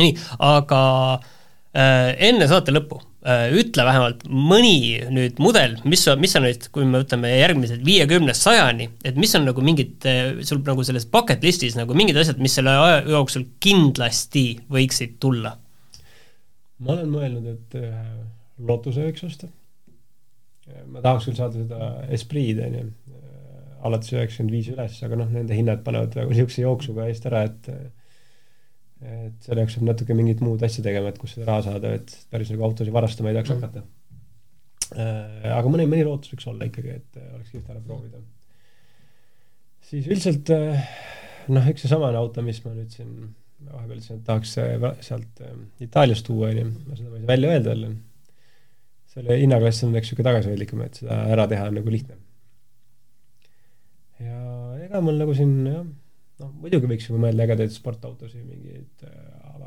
[0.00, 0.12] nii,
[0.44, 0.82] aga
[1.14, 4.76] äh, enne saate lõppu äh, ütle vähemalt mõni
[5.14, 9.48] nüüd mudel, mis, mis on nüüd, kui me võtame järgmised viiekümnest sajani, et mis on
[9.48, 10.08] nagu mingid,
[10.46, 15.56] sul nagu selles bucket list'is nagu mingid asjad, mis selle aja jooksul kindlasti võiksid tulla?
[16.84, 18.06] ma olen mõelnud, et ühe
[18.62, 19.48] Lotuse võiks osta.
[20.88, 22.86] Ma tahaks küll saada seda Esprit onju,
[23.84, 27.70] alates üheksakümmend viis üles, aga noh, nende hinnad panevad nagu niisuguse jooksuga eest ära, et
[29.04, 32.14] et selle jaoks peab natuke mingit muud asja tegema, et kust seda raha saada, et
[32.32, 33.82] päris nagu autosid varastama ei tahaks hakata.
[35.58, 38.22] aga mõni, mõni lootus võiks olla ikkagi, et oleks kihvt ära proovida.
[39.84, 40.86] siis üldiselt äh,
[41.52, 43.34] noh, üks seesamane auto, mis ma nüüd siin
[43.68, 45.54] vahepeal et tahaks äh, sealt äh,
[45.84, 47.94] Itaaliast tuua, onju, ma seda ma ei saa välja öelda jälle.
[49.14, 52.16] Selle hinnaklass on eks niisugune tagasihoidlikum, et seda ära teha on nagu lihtne.
[54.84, 55.84] ega mul nagu siin jah,
[56.42, 59.04] noh, muidugi võiks ju mõelda ägedaid sportautosid, mingeid,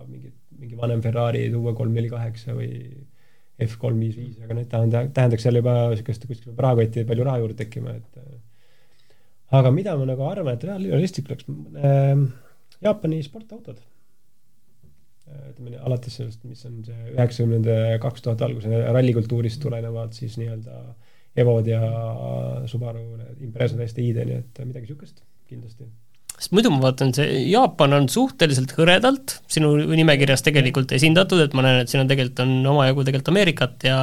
[0.08, 2.72] mingid, mingi vanem Ferrari tuua kolm neli kaheksa või
[3.66, 7.42] F kolm viis viis, aga need tähenda-, tähendaks jälle juba niisugust kuskil rahakotti palju raha
[7.42, 12.26] juurde tekkima, et aga mida ma nagu arvan, et realistlik oleks äh,,
[12.86, 13.97] Jaapani sportautod äh,.
[15.52, 20.82] Ütleme alates sellest, mis on see üheksakümnenda, kaks tuhat alguse rallikultuurist tulenevalt siis nii-öelda
[21.38, 21.82] Evod ja
[22.66, 23.06] Subaru,
[23.46, 25.86] Impreza STI-d, nii et midagi niisugust kindlasti
[26.38, 31.66] sest muidu ma vaatan, see Jaapan on suhteliselt hõredalt sinu nimekirjas tegelikult esindatud, et ma
[31.66, 33.98] näen, et siin on tegelikult on omajagu tegelikult Ameerikat ja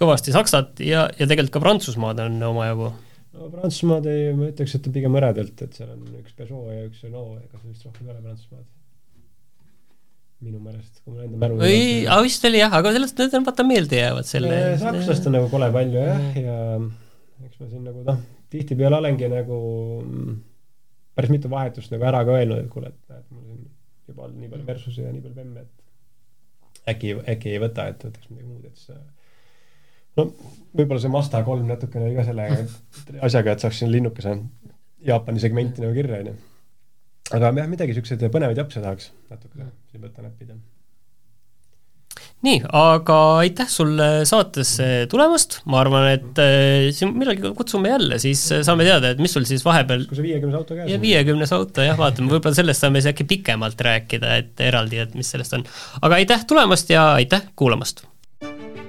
[0.00, 2.90] kõvasti Saksat ja, ja tegelikult ka Prantsusmaad on omajagu.
[3.38, 7.06] no Prantsusmaad ei, ma ütleks, et pigem hõredalt, et seal on üks Peugeot ja üks
[7.06, 8.66] Renault, ega seal vist rohkem ei ole Prantsusmaad.
[10.44, 13.46] Minu meelest, kui mul enda mälu ei, aga vist oli jah, aga sellest, need on
[13.48, 16.58] vaata meelde jäävad selle sakslast on nagu kole palju jah, ja
[17.46, 18.20] eks ma siin nagu noh,
[18.52, 19.58] tihtipeale olengi nagu
[20.04, 20.38] mm,
[21.18, 23.66] päris mitu vahetust nagu ära ka öelnud, et kuule, et näed, mul siin
[24.08, 28.04] juba on nii palju Versusi ja nii palju Bemme, et äkki, äkki ei võta, et
[28.06, 28.94] võtaks midagi muud, et siis
[30.18, 30.28] no
[30.78, 32.46] võib-olla see Mazda kolm natukene oli ka selle
[33.26, 34.36] asjaga, et saaks sinna linnukese
[35.08, 36.34] Jaapani segmenti nagu kirja, onju.
[37.34, 40.56] Aga jah, midagi siukseid põnevaid japse tahaks natuke siin võtta näppida
[42.46, 48.44] nii, aga aitäh sulle saatesse tulemast, ma arvan, et äh, siin millalgi kutsume jälle, siis
[48.54, 51.02] äh, saame teada, et mis sul siis vahepeal kui see viiekümnes auto käes on.
[51.02, 55.34] viiekümnes auto jah, vaatame, võib-olla sellest saame siis äkki pikemalt rääkida, et eraldi, et mis
[55.34, 55.66] sellest on.
[56.00, 58.06] aga aitäh tulemast ja aitäh kuulamast!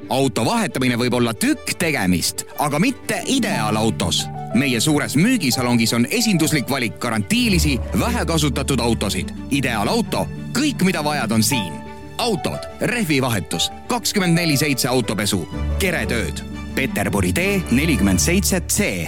[0.10, 4.26] Auto vahetamine võib olla tükk tegemist, aga mitte ideaalautos.
[4.54, 9.30] meie suures müügisalongis on esinduslik valik garantiilisi, vähekasutatud autosid.
[9.52, 15.48] ideaalauto, kõik, mida vajad, on siin autod, rehvivahetus, kakskümmend neli seitse autopesu,
[15.80, 16.44] keretööd.
[16.76, 19.08] Peterburi tee nelikümmend seitse C.